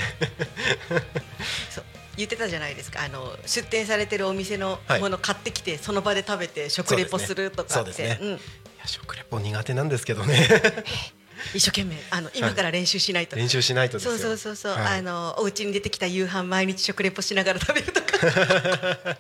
[1.71, 1.85] そう。
[2.17, 3.03] 言ってたじゃないですか。
[3.03, 5.01] あの出店されてるお店のはい。
[5.01, 7.73] もの買ってきて、その場で食べて食レポするとかって。
[7.73, 8.19] そうですね。
[8.21, 8.41] うん
[8.87, 10.49] 食レポ苦手なんですけどね。
[11.53, 14.99] 一生懸命あの今から練習しないと、練習しないとそうそうそうそう、はい。
[14.99, 18.09] あのお家に出てきた夕飯毎日食レポしながら食べるとか。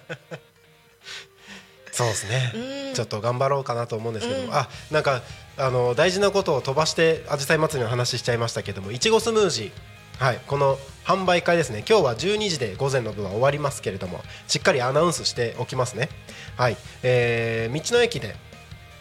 [1.93, 2.95] そうですね、うん。
[2.95, 4.41] ちょっと頑張ろうかなと思うんですけど。
[4.41, 4.55] も、うん。
[4.55, 5.23] あなんか
[5.57, 10.25] あの大事なことを飛ばしてあじさい祭りの話しちゃいましたけどもいちごスムージー。
[10.25, 11.85] はいこの販売会ですね。
[11.89, 16.09] 今日は12時で午前の部は終わりますけれどもしっかりアナウンスしておきますね。
[16.57, 18.35] はい、えー道の駅で、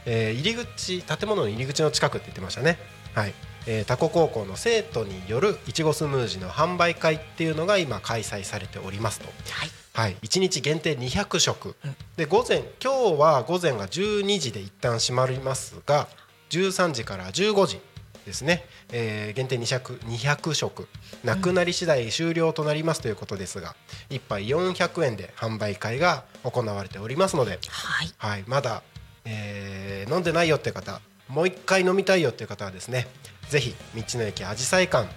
[0.05, 2.77] えー入り口建物の入り口の近くって言ってましたね。
[3.13, 3.33] はい。
[3.65, 9.27] えー、タコ高校の生徒によるいちごスムージーの販売会っていうのが今開催されておりますと。
[9.27, 9.69] はい。
[9.93, 11.95] はい、1日限定200食、うん。
[12.17, 16.07] で午前今日は午前が12時で一旦閉まりますが
[16.49, 17.79] 13時から15時
[18.25, 20.87] ですね、えー限定200 200食。
[21.23, 23.75] なくなり次第終了となりますということですが、
[24.09, 28.13] 1杯400円で販売会が行われておりますので、はい。
[28.17, 28.81] はい、まだ、
[29.25, 30.99] えー飲んでないよって方
[31.29, 33.07] もう一回飲みたいよっていう方はですね
[33.49, 35.09] ぜひ道の駅あじさい館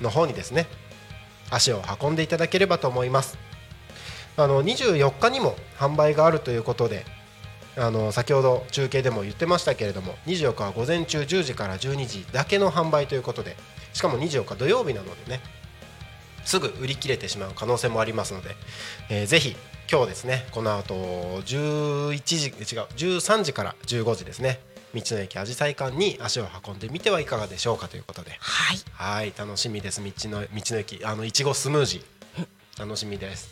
[0.00, 0.66] の方にですね
[1.50, 3.38] 足を運んでいただければと思います。
[4.36, 7.06] あの24日にも販売があるということで
[7.78, 13.56] あの先ほど中継でも言ってましたけれども24日は午前中10時から12時だけの販売ということで
[13.94, 15.40] しかも24日土曜日なのでね
[16.46, 18.56] すぐ売り切れてしまう可能性もありますので、
[19.10, 19.56] えーぜひ
[19.90, 20.94] 今日ですねこの後
[21.42, 24.58] 11時違う13時から15時ですね
[24.92, 28.30] 道の駅あじさい館に足を運んでみてはいかがでしょうかということで。
[28.40, 28.78] はい。
[28.92, 30.02] はい楽しみです。
[30.02, 32.80] 道の道の駅あのいちごスムージー。
[32.80, 33.50] 楽しみです。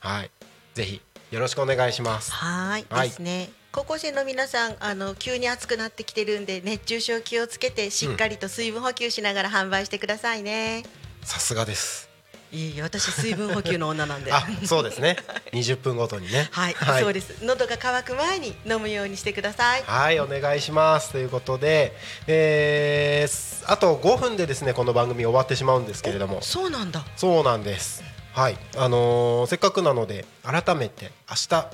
[0.00, 0.30] はい。
[0.74, 2.30] ぜひよろしくお願いします。
[2.32, 3.08] はいはい。
[3.08, 3.50] ですね。
[3.72, 10.82] 高校生の皆さんあの急に暑くなってきてるんで熱中症気をつけてしっかりと水分補給しながら販売してくださいね、
[11.22, 12.11] さすがです
[12.52, 14.32] いえいえ私水分補給の女なんで。
[14.32, 15.16] あそうですね。
[15.52, 16.48] 20分ごとにね。
[16.52, 17.02] はい、はい。
[17.02, 17.42] そうです。
[17.42, 19.82] 喉が渇く前に飲むようにしてください。
[19.84, 21.12] はい、お願いします。
[21.12, 21.96] ということで、
[22.26, 26.42] えーすあと5分でですねこの番組終わってしまうんですけれども。
[26.42, 27.06] そうなんだ。
[27.16, 28.02] そうなんです。
[28.34, 28.58] はい。
[28.76, 31.70] あのーせっかくなので改めて明日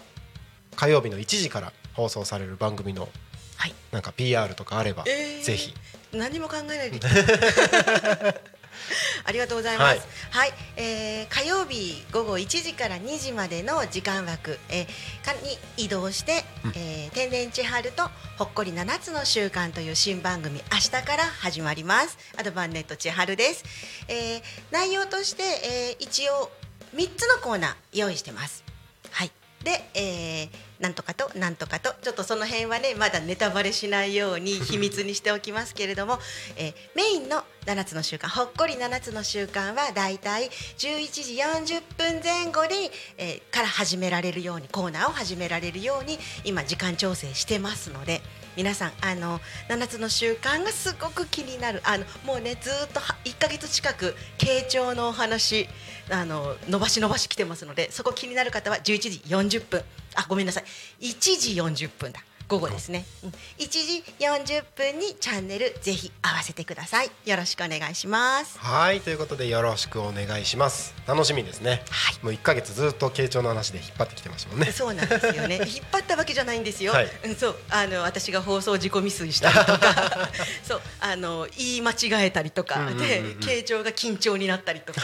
[0.77, 3.09] 火曜日の1時から放送される番組の
[3.57, 3.75] はい。
[3.91, 5.75] なんか PR とかあれば、えーぜひ。
[6.13, 7.01] 何も考えないで
[9.25, 10.01] ありがとうございます。
[10.31, 22.17] はい、えー火曜日午後1時から2時までの時間枠、えーかに移動して、うんえー天然千春とほっこり7つの習慣という新番組明日から始まります。
[22.37, 23.65] アドバンネット千春です。
[24.09, 26.51] えー内容として、えー一応
[26.95, 28.65] 3つのコーナー用意してます。
[29.11, 29.31] はい。
[29.69, 30.49] で、えー
[30.79, 36.21] なんとかとなんとかとちょっとその辺はねまだネタバレしないように 秘密にしておきますけれども、
[36.57, 48.23] えーメインの7つの習慣ほっこり7つの習慣はだいたい11時40分前後に、えーから始められるようにコーナーを始められるように今時間調整してますので
[48.59, 49.39] 皆さんあの
[49.69, 51.81] 7つの習慣がすごく気になる。
[51.85, 55.69] あのもうねずっと1か月近く傾聴のお話
[56.11, 59.85] あの伸ばし伸ばし来てますのでそこ気になる方は11時40分。
[60.17, 60.65] あごめんなさい。
[61.07, 62.19] 1時40分だ。
[62.49, 63.29] 午後ですね、うん、
[63.59, 67.11] 1時40分にチャンネルぜひ合わせてください。
[67.27, 68.59] よろしくお願いします。
[68.59, 69.03] はい。
[69.03, 70.95] ということでよろしくお願いします。
[71.07, 71.83] 楽しみですね。
[71.91, 72.25] はい。
[72.25, 74.73] もう1ヶ月ずっと傾聴の話で引っ張ってきてましたもんね。
[74.73, 75.57] そうなんですよね。
[75.69, 77.11] 引っ張ったわけじゃないんですよ、はい。
[77.25, 77.37] うん。
[77.37, 77.57] そう。
[77.69, 80.31] あの私が放送自己未遂したりとか。
[80.67, 80.81] そう。
[81.01, 85.03] あの言い間違えたりとか、で傾聴が緊張になったりとか。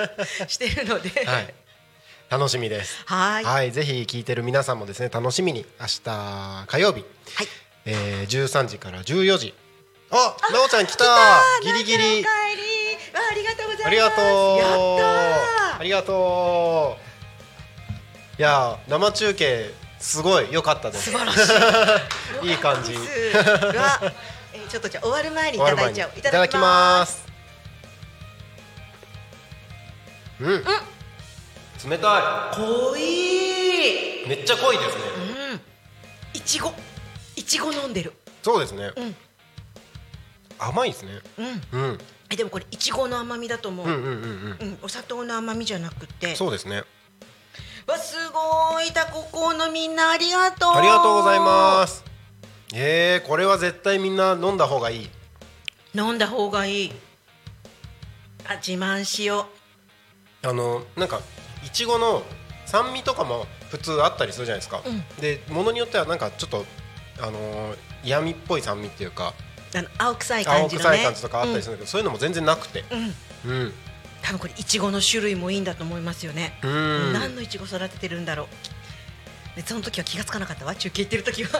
[0.48, 1.26] してるので。
[1.26, 1.54] はい
[2.28, 3.02] 楽しみです。
[3.06, 3.44] はい。
[3.44, 5.64] はい、ぜひ聞いてる皆さんもですね楽しみに。
[5.80, 7.04] 明日火曜日、
[7.34, 7.46] はい。
[7.84, 9.54] えー、13時から14時。
[10.10, 11.04] あ、なおちゃん来た。
[11.62, 12.04] ギリギリ。
[12.04, 12.22] お帰り。
[12.22, 13.86] わあありがとうございます。
[13.86, 14.58] ありがとう。
[14.58, 14.98] やっ
[15.74, 17.06] たありがとう。
[18.38, 21.10] いやー生中継すごい良かったです。
[21.10, 22.50] 素晴らしい。
[22.50, 22.92] いい感じ。
[22.92, 24.12] えー
[24.68, 26.18] ちょっとじゃあ終わる前にいただいちゃおう。
[26.18, 27.24] いただきます。
[30.40, 30.64] うん、
[31.84, 34.24] 冷た濃い。
[34.24, 35.02] いめっちゃ濃いですね。
[35.52, 36.38] うん。
[36.38, 36.72] いちご。
[37.36, 38.12] いちご飲んでる。
[38.42, 39.14] そうですね、うん。
[40.58, 41.12] 甘いですね。
[41.72, 41.80] うん。
[41.80, 41.98] うん。
[42.30, 44.56] えでもこれいちごの甘みだと思う、うんうんうんうん。
[44.60, 46.34] うん、お砂糖の甘みじゃなくて。
[46.34, 46.82] そうですね。
[47.86, 50.74] わすごいタココのみんなありがとう。
[50.74, 52.04] ありがとうございます。
[52.74, 55.08] えー、これは絶対みんな飲んだ方がいい。
[55.94, 56.92] 飲んだ方がいい。
[58.48, 59.48] あ自慢しよ
[60.42, 61.20] あのなんかい
[61.76, 62.22] ちごの
[62.64, 65.04] 酸味とかも普通あったりするじゃないですか、うん。
[65.20, 66.64] でものによってはなんかちょっと
[67.20, 69.34] あのー嫌味っぽい酸味っていうか
[69.74, 70.88] うあの青臭い感青じのね。
[70.90, 72.84] 臭い感じとかあったりするんだけど、そういうのも全然なくて。
[72.90, 73.72] うん、うん、うん
[74.22, 77.12] 多分これいちごの種類もいいんだと思いますよね、うん。
[77.12, 79.56] 何のいちご育ててるんだろう。
[79.56, 81.50] でその時は気がつかなかったわ中継行ってる時は。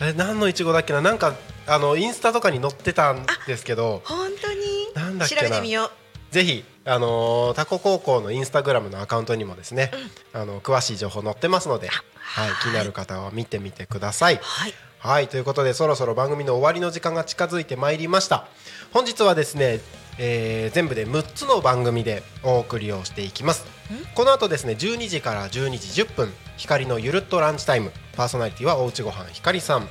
[0.00, 1.00] え何のいちごだっけな？
[1.00, 1.34] なんか
[1.66, 4.02] あのインスタとかに載ってたんですけど。
[4.04, 4.92] 本当に？
[4.94, 5.42] なんだっけな？
[5.42, 5.90] 調べてみよう。
[6.34, 9.90] ぜひあのータコ高校のインスタグラムのアカウントにもですね、
[10.32, 14.38] あの詳しい情報載ってますので、はい、気になる方は見てみてください。
[14.40, 14.74] はい。
[14.98, 18.46] はいということでそろそろ番組の終わりの時間が近づいてまいりました。
[18.92, 19.80] 本日はですね、
[20.18, 23.66] えー全部で6つの番組でお送りをしていきます。
[24.14, 27.92] この後ですね12時から12時10分光のゆるっとランチタイム。
[28.16, 29.88] パーソナリティはおうちごはん光さん。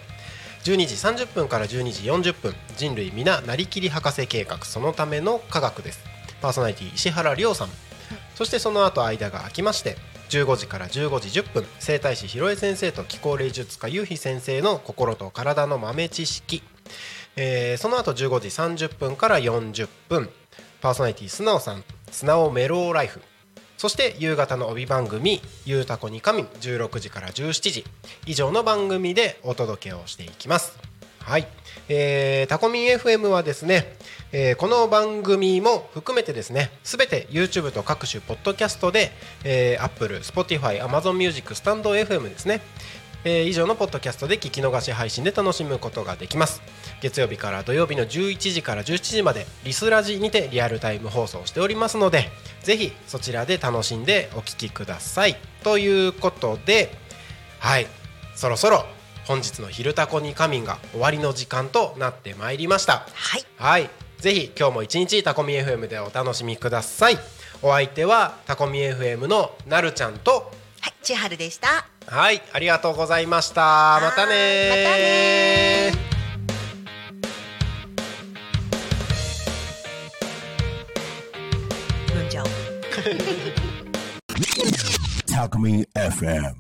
[0.63, 4.65] 12時30分から12時40分人類皆なりきり博士計画。
[4.65, 7.69] そのための科学ですパーソナリティ石原亮さん。
[8.35, 9.97] そしてその後間が空きまして
[10.29, 16.61] 15時から15時10分整体師広江先生と気候霊術家ゆうひ先生の心と体の豆知識、
[17.35, 20.29] えーその後15時30分から40分
[20.81, 23.21] パーソナリティ素直さん素直メローライフ。
[23.77, 27.85] そして夕方の帯番組「ゆうたこにかみん」16時から17時。
[28.25, 30.96] 以上の番組でお届けをしていきます。
[31.27, 31.47] はい、
[31.89, 33.97] えータコミン FM はですね、
[34.31, 39.11] えーこの番組も含めてですねすべて YouTube と各種ポッドキャストで、
[39.43, 42.61] えー、Apple、Spotify、Amazon Music、スタンド FM ですね、
[43.25, 46.61] えー以上のポッドキャストで聞き逃し配信で楽しむことができます。
[47.01, 52.29] 月曜日から土曜日の11時から17時までリスラジにてリアルタイム放送しておりますので
[52.63, 55.35] ぜひそちらで楽しんでお聞きください。
[55.61, 56.89] ということで
[57.59, 57.87] はい。
[58.33, 58.85] そろそろ
[59.27, 63.05] 本日の「昼タコに仮眠」が終わりの時間となってまいりました。
[63.13, 63.45] はい。
[63.57, 63.89] はい。
[64.19, 67.19] ぜひ今日も一日タコミ FM でお楽しみください。
[67.61, 70.51] お相手はタコミ FM のなるちゃんと。
[70.79, 71.85] はい千春でした。
[72.07, 72.41] はい。
[72.53, 73.99] ありがとうございました。
[74.01, 75.95] またねー。
[75.95, 76.11] ま
[82.13, 82.49] たね んじゃおう。
[85.27, 86.55] Talk Me FM.